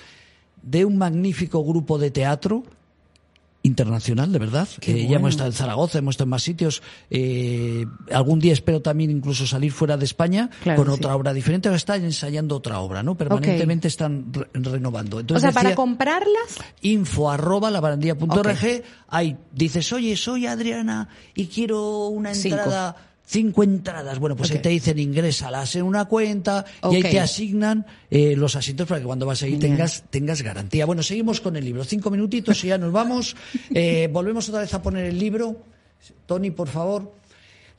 de 0.62 0.84
un 0.84 0.98
magnífico 0.98 1.64
grupo 1.64 1.98
de 1.98 2.10
teatro 2.10 2.64
internacional, 3.62 4.30
de 4.32 4.38
verdad. 4.38 4.68
Eh, 4.82 4.92
Ya 4.92 4.94
bueno. 4.94 5.16
hemos 5.16 5.30
estado 5.30 5.48
en 5.50 5.52
Zaragoza, 5.54 5.98
hemos 5.98 6.12
estado 6.12 6.26
en 6.26 6.30
más 6.30 6.42
sitios. 6.44 6.82
Eh, 7.10 7.84
algún 8.12 8.38
día 8.38 8.52
espero 8.52 8.80
también 8.80 9.10
incluso 9.10 9.44
salir 9.44 9.72
fuera 9.72 9.96
de 9.96 10.04
España 10.04 10.50
Claro 10.62 10.84
con 10.84 10.92
otra 10.92 11.10
sí. 11.10 11.16
obra 11.16 11.32
diferente. 11.32 11.68
Ahora 11.68 11.76
están 11.76 12.04
ensayando 12.04 12.54
otra 12.56 12.78
obra, 12.78 13.02
¿no? 13.02 13.16
Permanentemente 13.16 13.88
están 13.88 14.32
re- 14.32 14.46
renovando. 14.54 15.16
O 15.16 15.20
Entonces 15.20 15.52
sea, 15.52 15.62
para 15.62 15.74
comprarlas, 15.74 16.58
info 16.82 17.28
arroba 17.28 17.70
labarandilla.org. 17.72 18.50
Ok. 18.50 18.84
Ahí 19.08 19.36
dices, 19.52 19.92
oye, 19.92 20.16
soy 20.16 20.46
Adriana 20.46 21.08
y 21.34 21.46
quiero 21.46 22.06
una 22.06 22.30
entrada. 22.32 22.94
Cinco 22.94 23.06
entradas. 23.64 24.18
Bueno, 24.18 24.36
pues 24.36 24.50
ahí 24.50 24.58
te 24.62 24.68
dicen 24.68 24.98
ingrésalas 24.98 25.74
en 25.76 25.82
una 25.82 26.04
cuenta 26.06 26.64
y 26.92 26.96
ahí 26.96 27.02
te 27.02 27.20
asignan 27.20 27.86
eh, 28.10 28.34
los 28.36 28.54
asientos 28.56 28.86
para 28.86 29.00
que 29.00 29.06
cuando 29.06 29.26
vas 29.26 29.42
ahí 29.42 29.56
tengas, 29.58 30.04
tengas 30.10 30.42
garantía. 30.42 30.86
Bueno, 30.86 31.02
seguimos 31.02 31.40
con 31.40 31.56
el 31.56 31.64
libro. 31.64 31.84
Cinco 31.84 32.10
minutitos 32.10 32.62
y 32.64 32.68
ya 32.68 32.78
nos 32.78 32.92
vamos. 32.92 33.36
Eh, 33.74 34.08
volvemos 34.12 34.48
otra 34.48 34.60
vez 34.62 34.72
a 34.74 34.80
poner 34.82 35.06
el 35.06 35.18
libro. 35.18 35.56
Tony, 36.26 36.50
por 36.50 36.68
favor. 36.68 37.12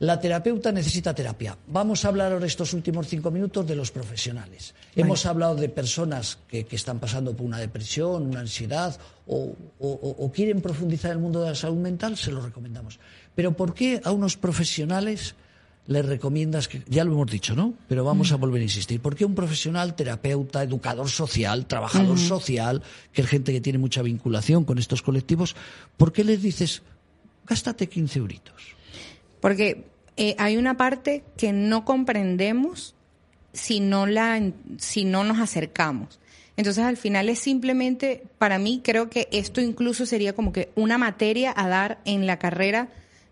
La 0.00 0.20
terapeuta 0.20 0.70
necesita 0.70 1.12
terapia. 1.12 1.58
Vamos 1.66 2.04
a 2.04 2.08
hablar 2.08 2.32
ahora 2.32 2.46
estos 2.46 2.72
últimos 2.72 3.08
cinco 3.08 3.32
minutos 3.32 3.66
de 3.66 3.74
los 3.74 3.90
profesionales. 3.90 4.74
Hemos 4.94 5.26
hablado 5.26 5.56
de 5.56 5.68
personas 5.68 6.38
que, 6.46 6.64
que 6.66 6.76
están 6.76 7.00
pasando 7.00 7.34
por 7.34 7.44
una 7.44 7.58
depresión, 7.58 8.22
una 8.28 8.38
ansiedad 8.40 8.96
o, 9.26 9.56
o- 9.80 9.88
o- 9.88 10.24
o 10.24 10.30
quieren 10.30 10.60
profundizar 10.60 11.10
en 11.10 11.16
el 11.16 11.22
mundo 11.22 11.40
de 11.42 11.48
la 11.48 11.54
salud 11.56 11.78
mental, 11.78 12.16
se 12.16 12.30
lo 12.30 12.40
recomendamos. 12.40 13.00
Pero 13.38 13.52
¿por 13.52 13.72
qué 13.72 14.00
a 14.02 14.10
unos 14.10 14.36
profesionales 14.36 15.36
les 15.86 16.04
recomiendas 16.04 16.66
que, 16.66 16.82
ya 16.88 17.04
lo 17.04 17.12
hemos 17.12 17.30
dicho, 17.30 17.54
¿no? 17.54 17.72
Pero 17.86 18.02
vamos 18.02 18.32
a 18.32 18.36
volver 18.36 18.62
a 18.62 18.64
insistir. 18.64 19.00
¿Por 19.00 19.14
qué 19.14 19.24
un 19.24 19.36
profesional, 19.36 19.94
terapeuta, 19.94 20.60
educador 20.64 21.08
social, 21.08 21.66
trabajador 21.66 22.18
social, 22.18 22.82
que 23.12 23.22
es 23.22 23.28
gente 23.28 23.52
que 23.52 23.60
tiene 23.60 23.78
mucha 23.78 24.02
vinculación 24.02 24.64
con 24.64 24.78
estos 24.78 25.02
colectivos, 25.02 25.54
¿por 25.96 26.12
qué 26.12 26.24
les 26.24 26.42
dices, 26.42 26.82
gástate 27.46 27.88
15 27.88 28.18
euritos? 28.18 28.74
porque 29.40 29.84
eh, 30.16 30.34
hay 30.36 30.56
una 30.56 30.76
parte 30.76 31.22
que 31.36 31.52
no 31.52 31.84
comprendemos 31.84 32.96
si 33.52 33.78
no 33.78 34.06
la 34.06 34.50
si 34.78 35.04
no 35.04 35.22
nos 35.22 35.38
acercamos. 35.38 36.18
Entonces 36.56 36.82
al 36.82 36.96
final 36.96 37.28
es 37.28 37.38
simplemente, 37.38 38.24
para 38.38 38.58
mí 38.58 38.80
creo 38.82 39.08
que 39.08 39.28
esto 39.30 39.60
incluso 39.60 40.06
sería 40.06 40.32
como 40.32 40.52
que 40.52 40.70
una 40.74 40.98
materia 40.98 41.54
a 41.56 41.68
dar 41.68 42.00
en 42.04 42.26
la 42.26 42.40
carrera 42.40 42.88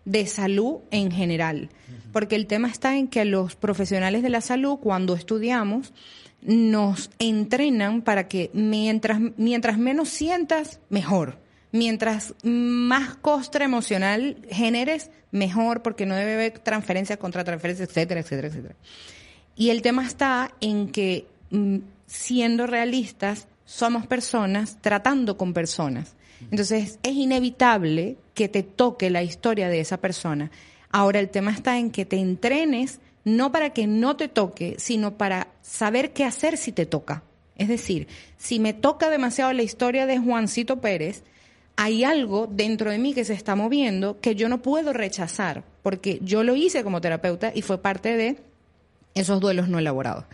de 0.07 0.25
salud 0.25 0.77
en 0.89 1.11
general. 1.11 1.69
Porque 2.13 2.35
el 2.35 2.47
tema 2.47 2.69
está 2.69 2.95
en 2.95 3.09
que 3.09 3.25
los 3.25 3.55
profesionales 3.55 4.23
de 4.23 4.29
la 4.29 4.39
salud, 4.39 4.77
cuando 4.77 5.15
estudiamos, 5.15 5.93
nos 6.41 7.09
entrenan 7.19 8.01
para 8.01 8.29
que 8.29 8.49
mientras, 8.53 9.19
mientras 9.35 9.77
menos 9.77 10.07
sientas, 10.07 10.79
mejor. 10.89 11.39
Mientras 11.73 12.33
más 12.43 13.15
costra 13.15 13.65
emocional 13.65 14.37
generes, 14.49 15.11
mejor, 15.31 15.81
porque 15.81 16.05
no 16.05 16.15
debe 16.15 16.35
haber 16.35 16.59
transferencias 16.59 17.19
contra 17.19 17.43
transferencias, 17.43 17.89
etcétera, 17.89 18.21
etcétera, 18.21 18.47
etcétera. 18.47 18.75
Y 19.57 19.71
el 19.71 19.81
tema 19.81 20.05
está 20.05 20.53
en 20.61 20.89
que, 20.89 21.27
mm, 21.49 21.79
siendo 22.05 22.65
realistas, 22.65 23.49
somos 23.65 24.07
personas 24.07 24.77
tratando 24.79 25.35
con 25.35 25.53
personas. 25.53 26.15
Entonces, 26.41 26.99
es 27.03 27.13
inevitable 27.13 28.17
que 28.33 28.47
te 28.47 28.63
toque 28.63 29.09
la 29.09 29.23
historia 29.23 29.69
de 29.69 29.79
esa 29.79 29.97
persona. 29.97 30.51
Ahora, 30.91 31.19
el 31.19 31.29
tema 31.29 31.51
está 31.51 31.77
en 31.77 31.91
que 31.91 32.05
te 32.05 32.17
entrenes 32.17 32.99
no 33.23 33.51
para 33.51 33.71
que 33.71 33.87
no 33.87 34.15
te 34.15 34.29
toque, 34.29 34.75
sino 34.77 35.17
para 35.17 35.47
saber 35.61 36.13
qué 36.13 36.23
hacer 36.23 36.57
si 36.57 36.71
te 36.71 36.85
toca. 36.85 37.23
Es 37.57 37.67
decir, 37.67 38.07
si 38.37 38.59
me 38.59 38.73
toca 38.73 39.09
demasiado 39.09 39.51
la 39.51 39.63
historia 39.63 40.05
de 40.05 40.17
Juancito 40.17 40.79
Pérez, 40.79 41.23
hay 41.75 42.03
algo 42.03 42.47
dentro 42.47 42.89
de 42.89 42.97
mí 42.97 43.13
que 43.13 43.25
se 43.25 43.33
está 43.33 43.55
moviendo 43.55 44.19
que 44.21 44.35
yo 44.35 44.47
no 44.47 44.61
puedo 44.61 44.93
rechazar, 44.93 45.63
porque 45.83 46.19
yo 46.21 46.43
lo 46.43 46.55
hice 46.55 46.83
como 46.83 47.01
terapeuta 47.01 47.51
y 47.53 47.61
fue 47.63 47.81
parte 47.81 48.15
de 48.15 48.37
esos 49.13 49.39
duelos 49.39 49.67
no 49.67 49.79
elaborados. 49.79 50.25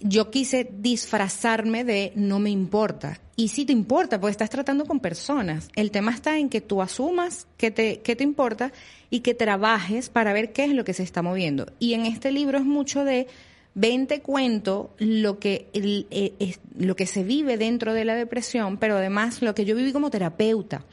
Yo 0.00 0.30
quise 0.30 0.68
disfrazarme 0.78 1.84
de 1.84 2.12
no 2.14 2.38
me 2.38 2.50
importa. 2.50 3.20
Y 3.34 3.48
sí 3.48 3.64
te 3.64 3.72
importa, 3.72 4.20
porque 4.20 4.30
estás 4.32 4.50
tratando 4.50 4.84
con 4.86 5.00
personas. 5.00 5.68
El 5.74 5.90
tema 5.90 6.12
está 6.12 6.38
en 6.38 6.48
que 6.48 6.60
tú 6.60 6.80
asumas 6.82 7.46
que 7.56 7.70
te, 7.70 8.00
que 8.00 8.16
te 8.16 8.24
importa 8.24 8.72
y 9.10 9.20
que 9.20 9.34
trabajes 9.34 10.08
para 10.08 10.32
ver 10.32 10.52
qué 10.52 10.64
es 10.64 10.72
lo 10.72 10.84
que 10.84 10.94
se 10.94 11.02
está 11.02 11.22
moviendo. 11.22 11.66
Y 11.78 11.94
en 11.94 12.06
este 12.06 12.32
libro 12.32 12.58
es 12.58 12.64
mucho 12.64 13.04
de 13.04 13.26
ven 13.74 14.06
te 14.06 14.20
cuento 14.20 14.94
lo 14.98 15.38
que 15.38 15.68
el- 15.74 16.06
eh, 16.10 16.56
lo 16.78 16.96
que 16.96 17.06
se 17.06 17.24
vive 17.24 17.58
dentro 17.58 17.92
de 17.92 18.06
la 18.06 18.14
depresión, 18.14 18.78
pero 18.78 18.96
además 18.96 19.42
lo 19.42 19.54
que 19.54 19.66
yo 19.66 19.76
viví 19.76 19.92
como 19.92 20.08
terapeuta. 20.10 20.84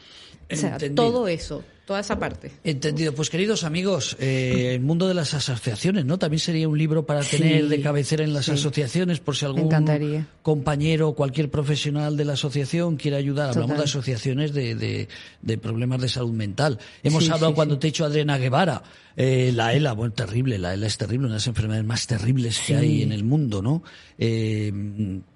O 0.51 0.55
sea, 0.55 0.73
Entendido. 0.73 0.95
todo 1.11 1.27
eso, 1.27 1.63
toda 1.85 1.99
esa 2.01 2.19
parte. 2.19 2.51
Entendido. 2.63 3.13
Pues 3.15 3.29
queridos 3.29 3.63
amigos, 3.63 4.15
eh, 4.19 4.71
el 4.75 4.81
mundo 4.81 5.07
de 5.07 5.13
las 5.13 5.33
asociaciones, 5.33 6.05
¿no? 6.05 6.19
También 6.19 6.39
sería 6.39 6.67
un 6.69 6.77
libro 6.77 7.05
para 7.05 7.21
tener 7.21 7.63
Sí, 7.63 7.67
de 7.69 7.81
cabecera 7.81 8.23
en 8.23 8.33
las 8.33 8.45
sí. 8.45 8.51
asociaciones 8.51 9.19
por 9.19 9.35
si 9.35 9.45
algún 9.45 9.63
encantaría. 9.65 10.27
compañero 10.41 11.09
o 11.09 11.15
cualquier 11.15 11.49
profesional 11.49 12.15
de 12.17 12.25
la 12.25 12.33
asociación 12.33 12.97
quiere 12.97 13.17
ayudar. 13.17 13.49
Hablamos 13.49 13.69
Total. 13.69 13.77
de 13.77 13.83
asociaciones 13.89 14.53
de, 14.53 14.75
de- 14.75 15.07
de 15.41 15.57
problemas 15.57 16.01
de 16.01 16.09
salud 16.09 16.33
mental. 16.33 16.77
Hemos 17.03 17.25
Sí, 17.25 17.31
hablado 17.31 17.53
cuando 17.55 17.79
te 17.79 17.87
he 17.87 17.89
dicho 17.91 18.05
Adriana 18.05 18.37
Guevara, 18.37 18.83
eh, 19.15 19.51
la 19.55 19.73
ELA, 19.73 19.93
bueno, 19.93 20.13
terrible, 20.13 20.57
la 20.59 20.73
ELA 20.73 20.87
es 20.87 20.97
terrible, 20.97 21.25
una 21.25 21.35
de 21.35 21.39
las 21.39 21.47
enfermedades 21.47 21.85
más 21.85 22.05
terribles 22.07 22.59
que 22.65 22.75
hay 22.75 23.01
en 23.03 23.11
el 23.11 23.23
mundo, 23.23 23.61
¿no? 23.61 23.83
Eh, 24.17 24.71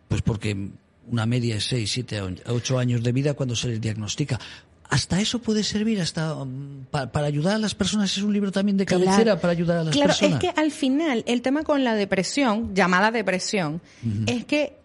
pues 0.08 0.22
porque 0.22 0.70
una 1.10 1.26
media 1.26 1.56
es 1.56 1.66
6, 1.66 1.90
7, 1.92 2.22
8 2.48 2.80
años 2.80 3.02
de 3.04 3.12
vida 3.12 3.34
cuando 3.34 3.56
se 3.56 3.70
les 3.70 3.80
diagnostica. 3.82 4.40
Hasta 4.90 5.20
eso 5.20 5.40
puede 5.40 5.64
servir, 5.64 6.00
hasta 6.00 6.34
mm, 6.34 6.86
pa- 6.92 7.12
para 7.12 7.28
ayudar 7.28 7.56
a 7.56 7.58
las 7.58 7.76
personas. 7.76 8.16
Es 8.16 8.24
un 8.24 8.32
libro 8.34 8.52
también 8.52 8.78
de 8.78 8.86
cabecera 8.86 9.24
Claro. 9.24 9.42
para 9.42 9.52
ayudar 9.52 9.78
a 9.80 9.84
las 9.84 9.94
claro, 9.94 10.08
personas. 10.10 10.44
es 10.44 10.50
que 10.54 10.60
al 10.60 10.72
final 10.72 11.24
el 11.28 11.42
tema 11.42 11.64
con 11.64 11.84
la 11.84 11.96
depresión, 11.96 12.74
llamada 12.74 13.12
depresión, 13.12 13.82
es 14.28 14.46
que 14.46 14.78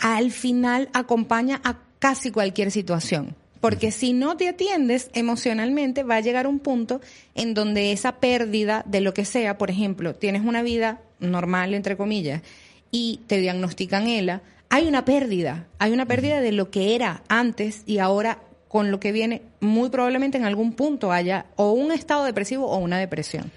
al 0.00 0.30
final 0.30 0.88
acompaña 0.94 1.60
a 1.64 1.76
casi 1.98 2.30
cualquier 2.30 2.70
situación. 2.70 3.36
Porque 3.60 3.92
si 3.92 4.12
no 4.12 4.36
te 4.36 4.48
atiendes 4.48 5.10
emocionalmente, 5.14 6.02
va 6.02 6.16
a 6.16 6.20
llegar 6.20 6.46
un 6.48 6.58
punto 6.58 7.00
en 7.34 7.54
donde 7.54 7.92
esa 7.92 8.16
pérdida 8.16 8.82
de 8.88 9.00
lo 9.00 9.14
que 9.14 9.24
sea, 9.24 9.56
por 9.58 9.70
ejemplo, 9.70 10.14
tienes 10.14 10.42
una 10.44 10.62
vida 10.62 11.00
normal, 11.20 11.74
entre 11.74 11.96
comillas, 11.96 12.42
y 12.90 13.20
te 13.28 13.38
diagnostican 13.38 14.08
ELA, 14.08 14.42
hay 14.68 14.88
una 14.88 15.04
pérdida, 15.04 15.66
hay 15.78 15.92
una 15.92 16.06
pérdida 16.06 16.40
de 16.40 16.50
lo 16.52 16.70
que 16.70 16.94
era 16.96 17.22
antes 17.28 17.82
y 17.86 17.98
ahora 17.98 18.38
con 18.72 18.90
lo 18.90 18.98
que 18.98 19.12
viene, 19.12 19.42
muy 19.60 19.90
probablemente 19.90 20.38
en 20.38 20.46
algún 20.46 20.72
punto 20.72 21.12
haya 21.12 21.44
o 21.56 21.72
un 21.72 21.92
estado 21.92 22.24
depresivo 22.24 22.68
o 22.68 22.78
una 22.78 22.98
depresión. 22.98 23.52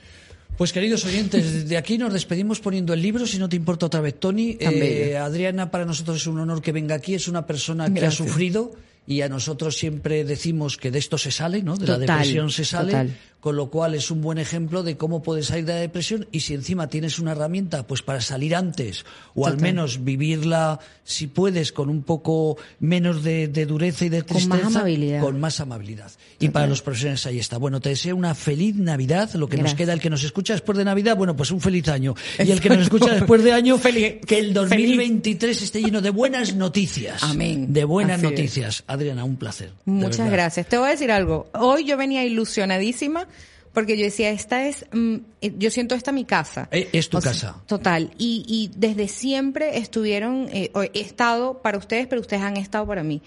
Pues 0.58 0.74
queridos 0.74 1.06
oyentes, 1.06 1.54
desde 1.54 1.78
aquí 1.78 1.98
nos 1.98 2.12
despedimos 2.12 2.60
poniendo 2.60 2.94
el 2.94 3.02
libro, 3.02 3.26
si 3.26 3.40
no 3.40 3.48
te 3.48 3.56
importa 3.56 3.86
otra 3.86 4.02
vez, 4.02 4.20
Tony. 4.20 4.58
Eh. 4.60 5.16
Adriana, 5.18 5.72
para 5.72 5.86
nosotros 5.86 6.18
es 6.18 6.28
un 6.28 6.38
honor 6.40 6.62
que 6.62 6.74
venga 6.74 6.96
aquí, 6.96 7.14
es 7.14 7.30
una 7.30 7.46
persona 7.48 7.94
que 7.94 8.06
ha 8.06 8.12
sufrido 8.12 8.74
y 9.08 9.22
a 9.22 9.30
nosotros 9.30 9.78
siempre 9.78 10.24
decimos 10.24 10.78
que 10.78 10.92
de 10.92 11.00
esto 11.00 11.18
se 11.18 11.32
sale, 11.32 11.62
¿no? 11.64 11.76
De 11.78 11.86
la 11.88 11.98
depresión 11.98 12.50
se 12.50 12.66
sale, 12.66 12.92
total. 12.92 13.18
con 13.40 13.56
lo 13.56 13.70
cual 13.70 13.94
es 13.94 14.10
un 14.10 14.22
buen 14.22 14.40
ejemplo 14.40 14.82
de 14.82 14.98
cómo 14.98 15.22
puedes 15.22 15.46
salir 15.48 15.66
de 15.66 15.74
la 15.74 15.80
depresión 15.80 16.28
y 16.32 16.40
si 16.40 16.56
encima 16.56 16.88
tienes 16.90 17.20
una 17.20 17.34
herramienta 17.34 17.86
pues 17.86 18.02
para 18.02 18.20
salir 18.22 18.56
antes 18.56 19.06
o 19.36 19.46
al 19.46 19.60
menos 19.60 20.04
vivirla, 20.04 20.80
si 21.04 21.28
puedes, 21.28 21.72
con 21.72 21.90
un 21.90 22.02
poco 22.02 22.58
menos 22.80 23.24
de, 23.24 23.48
de 23.48 23.66
dureza 23.68 24.06
y 24.06 24.10
de 24.10 24.24
Con 24.24 24.38
más 24.48 24.58
tristeza, 24.60 24.80
amabilidad. 24.80 25.22
con 25.22 25.40
más 25.40 25.60
amabilidad. 25.60 26.12
Y 26.40 26.50
para 26.50 26.66
los 26.66 26.82
profesionales 26.82 27.26
ahí 27.28 27.38
está. 27.38 27.58
Bueno, 27.60 27.80
te 27.80 27.90
deseo 27.90 28.16
una 28.16 28.34
feliz 28.34 28.76
Navidad, 28.76 29.32
lo 29.36 29.48
que 29.48 29.58
nos 29.58 29.76
queda, 29.76 29.94
el 29.94 30.00
que 30.02 30.10
nos 30.10 30.24
escucha 30.24 30.54
después 30.54 30.78
de 30.80 30.86
Navidad, 30.86 31.16
bueno, 31.16 31.36
pues 31.36 31.52
un 31.52 31.62
feliz 31.62 31.88
año. 31.90 32.16
Y 32.44 32.50
el 32.50 32.60
que 32.60 32.70
nos 32.70 32.80
escucha 32.82 33.14
después 33.14 33.44
de 33.44 33.52
año, 33.52 33.78
Feliz- 33.78 34.22
que 34.26 34.40
el 34.40 34.54
2023 34.54 35.62
esté 35.62 35.82
lleno 35.82 36.02
de 36.02 36.10
buenas 36.10 36.56
noticias. 36.56 37.22
Amén. 37.24 37.72
De 37.72 37.84
buenas 37.84 38.18
Así 38.18 38.24
es. 38.62 38.84
Adriana, 38.96 39.24
un 39.24 39.38
placer. 39.38 39.72
Muchas 39.86 40.30
gracias. 40.32 40.68
Te 40.68 40.78
voy 40.78 40.88
a 40.88 40.92
decir 40.92 41.12
algo. 41.12 41.48
Hoy 41.54 41.86
yo 41.86 41.96
venía 41.98 42.24
ilusionadísima 42.26 43.28
porque 43.74 43.98
yo 43.98 44.06
decía, 44.06 44.30
esta 44.32 44.66
es, 44.68 44.86
mm, 44.94 45.16
eh, 45.42 45.54
yo 45.58 45.70
siento 45.70 45.96
esta 45.96 46.12
mi 46.14 46.24
casa. 46.26 46.68
Eh, 46.72 46.90
es 46.94 47.10
tu 47.10 47.18
O 47.18 47.22
sea, 47.22 47.32
casa. 47.32 47.56
total. 47.68 48.12
Y, 48.18 48.44
y 48.48 48.72
desde 48.78 49.08
siempre 49.10 49.78
estuvieron, 49.78 50.48
eh, 50.52 50.72
he 50.94 51.02
estado 51.02 51.62
para 51.62 51.78
ustedes, 51.78 52.08
pero 52.08 52.22
ustedes 52.22 52.42
han 52.42 52.58
estado 52.58 52.88
para 52.88 53.04
mí. 53.04 53.22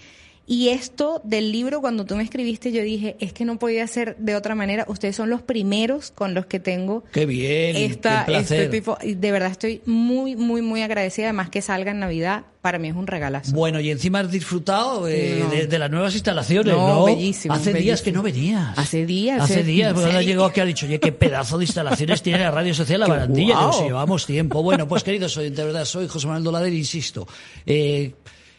Y 0.51 0.69
esto 0.69 1.21
del 1.23 1.51
libro, 1.51 1.79
cuando 1.79 2.05
tú 2.05 2.15
me 2.15 2.23
escribiste, 2.23 2.71
yo 2.71 2.81
dije, 2.81 3.15
es 3.19 3.33
que 3.33 3.45
no 3.45 3.59
podía 3.59 3.85
ser 3.85 4.15
de 4.17 4.35
otra 4.35 4.55
manera. 4.55 4.83
Ustedes 4.87 5.15
son 5.15 5.29
los 5.29 5.43
primeros 5.43 6.09
con 6.09 6.33
los 6.33 6.47
que 6.47 6.59
tengo 6.59 7.03
Qué 7.13 7.27
bien, 7.27 7.75
esta, 7.75 8.25
qué 8.25 8.37
este 8.37 8.67
tipo. 8.67 8.97
De 9.05 9.31
verdad 9.31 9.51
estoy 9.51 9.83
muy, 9.85 10.35
muy, 10.35 10.63
muy 10.63 10.81
agradecida. 10.81 11.27
Además 11.27 11.51
que 11.51 11.61
salga 11.61 11.91
en 11.91 11.99
Navidad, 11.99 12.45
para 12.61 12.79
mí 12.79 12.87
es 12.87 12.95
un 12.95 13.05
regalazo. 13.05 13.51
Bueno, 13.53 13.79
y 13.79 13.91
encima 13.91 14.21
has 14.21 14.31
disfrutado 14.31 15.07
eh, 15.07 15.37
No. 15.43 15.49
de, 15.51 15.67
de 15.67 15.77
las 15.79 15.91
nuevas 15.91 16.15
instalaciones, 16.15 16.73
¿no? 16.73 16.87
No, 16.95 17.05
bellísimo, 17.05 17.53
Hace 17.53 17.71
días 17.75 18.01
que 18.01 18.11
no 18.11 18.23
venías. 18.23 18.75
Hace 18.75 19.05
días, 19.05 19.39
Hace 19.43 19.53
hace- 19.53 19.63
días, 19.65 19.93
porque 19.93 20.07
ahora 20.07 20.23
llegó 20.23 20.45
aquí 20.45 20.61
ha 20.61 20.65
dicho, 20.65 20.87
oye, 20.87 20.99
qué 20.99 21.11
pedazo 21.11 21.59
de 21.59 21.65
instalaciones 21.65 22.23
tiene 22.23 22.39
la 22.39 22.49
Radio 22.49 22.73
Social 22.73 23.01
La 23.01 23.07
Barandilla, 23.07 23.53
guau. 23.53 23.67
nos 23.67 23.81
llevamos 23.83 24.25
tiempo. 24.25 24.63
Bueno, 24.63 24.87
pues 24.87 25.03
queridos 25.03 25.37
oyentes, 25.37 25.59
de 25.59 25.65
verdad, 25.65 25.85
soy 25.85 26.07
José 26.07 26.25
Manuel 26.25 26.43
Dolader, 26.43 26.73
insisto. 26.73 27.27
Eh, 27.67 28.13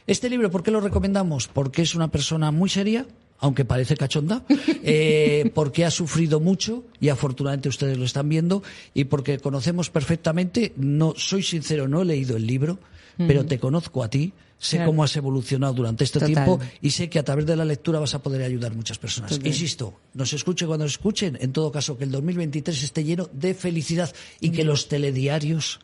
este 0.07 0.29
libro, 0.31 0.51
¿por 0.51 0.63
qué 0.63 0.71
lo 0.71 0.81
recomendamos? 0.81 1.49
Porque 1.49 1.83
es 1.83 1.95
una 1.95 2.09
persona 2.09 2.51
muy 2.51 2.69
seria, 2.69 3.07
aunque 3.39 3.65
parece 3.65 3.97
cachonda, 3.97 4.45
eh, 4.83 5.51
porque 5.55 5.85
ha 5.85 5.91
sufrido 5.91 6.41
mucho 6.41 6.85
y 7.01 7.09
afortunadamente 7.09 7.69
ustedes 7.69 7.97
lo 7.99 8.05
están 8.05 8.29
viendo 8.29 8.63
y 8.95 9.05
porque 9.05 9.39
conocemos 9.39 9.91
perfectamente, 9.91 10.73
no 10.77 11.15
soy 11.17 11.43
sincero, 11.43 11.89
no 11.89 12.03
he 12.03 12.05
leído 12.05 12.37
el 12.37 12.47
libro, 12.47 12.79
pero 13.17 13.45
te 13.45 13.59
conozco 13.59 14.03
a 14.03 14.09
ti, 14.09 14.33
sé 14.59 14.77
Claro. 14.77 14.91
cómo 14.91 15.05
has 15.05 15.15
evolucionado 15.17 15.75
durante 15.75 16.05
este 16.05 16.19
Total. 16.21 16.35
tiempo 16.35 16.61
y 16.81 16.91
sé 16.91 17.09
que 17.11 17.19
a 17.19 17.23
través 17.23 17.45
de 17.47 17.55
la 17.57 17.65
lectura 17.67 17.99
vas 17.99 18.15
a 18.15 18.23
poder 18.23 18.43
ayudar 18.43 18.73
a 18.73 18.75
muchas 18.75 18.99
personas. 18.99 19.31
Total. 19.31 19.47
Insisto, 19.47 19.95
nos 20.15 20.33
escuchen 20.33 20.69
cuando 20.69 20.85
nos 20.85 20.93
escuchen, 20.93 21.37
en 21.41 21.53
todo 21.53 21.71
caso 21.73 21.97
que 21.99 22.05
el 22.05 22.11
2023 22.11 22.83
esté 22.83 23.05
lleno 23.05 23.29
de 23.33 23.55
felicidad 23.55 24.11
y 24.41 24.51
que 24.51 24.65
los 24.65 24.89
telediarios 24.89 25.81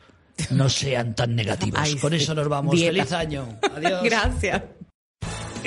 no 0.51 0.69
sean 0.69 1.15
tan 1.15 1.35
negativos. 1.37 1.79
Ay, 1.79 1.97
Con 1.97 2.13
sí. 2.13 2.17
eso 2.17 2.35
nos 2.35 2.49
vamos. 2.49 2.75
Dieta. 2.75 2.93
Feliz 2.93 3.13
año. 3.13 3.59
Adiós. 3.63 4.03
Gracias. 4.05 4.63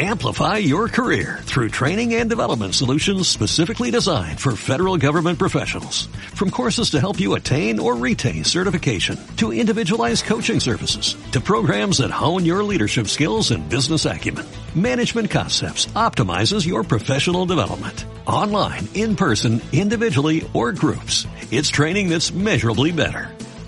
Amplify 0.01 0.55
your 0.59 0.87
career 0.87 1.39
through 1.41 1.67
training 1.69 2.15
and 2.15 2.29
development 2.29 2.73
solutions 2.73 3.27
specifically 3.27 3.91
designed 3.91 4.39
for 4.39 4.55
federal 4.55 4.95
government 4.95 5.39
professionals. 5.39 6.05
From 6.35 6.51
courses 6.51 6.91
to 6.91 7.01
help 7.01 7.19
you 7.19 7.33
attain 7.35 7.79
or 7.79 7.97
retain 7.97 8.45
certification, 8.45 9.17
to 9.37 9.51
individualized 9.51 10.23
coaching 10.23 10.61
services, 10.61 11.17
to 11.33 11.41
programs 11.41 11.97
that 11.97 12.11
hone 12.11 12.45
your 12.45 12.63
leadership 12.63 13.07
skills 13.07 13.51
and 13.51 13.67
business 13.67 14.05
acumen, 14.05 14.45
Management 14.73 15.31
Concepts 15.31 15.87
optimizes 15.87 16.65
your 16.65 16.85
professional 16.85 17.45
development. 17.45 18.05
Online, 18.25 18.87
in 18.93 19.17
person, 19.17 19.59
individually, 19.73 20.49
or 20.53 20.71
groups. 20.71 21.27
It's 21.51 21.67
training 21.67 22.07
that's 22.07 22.31
measurably 22.31 22.93
better. 22.93 23.29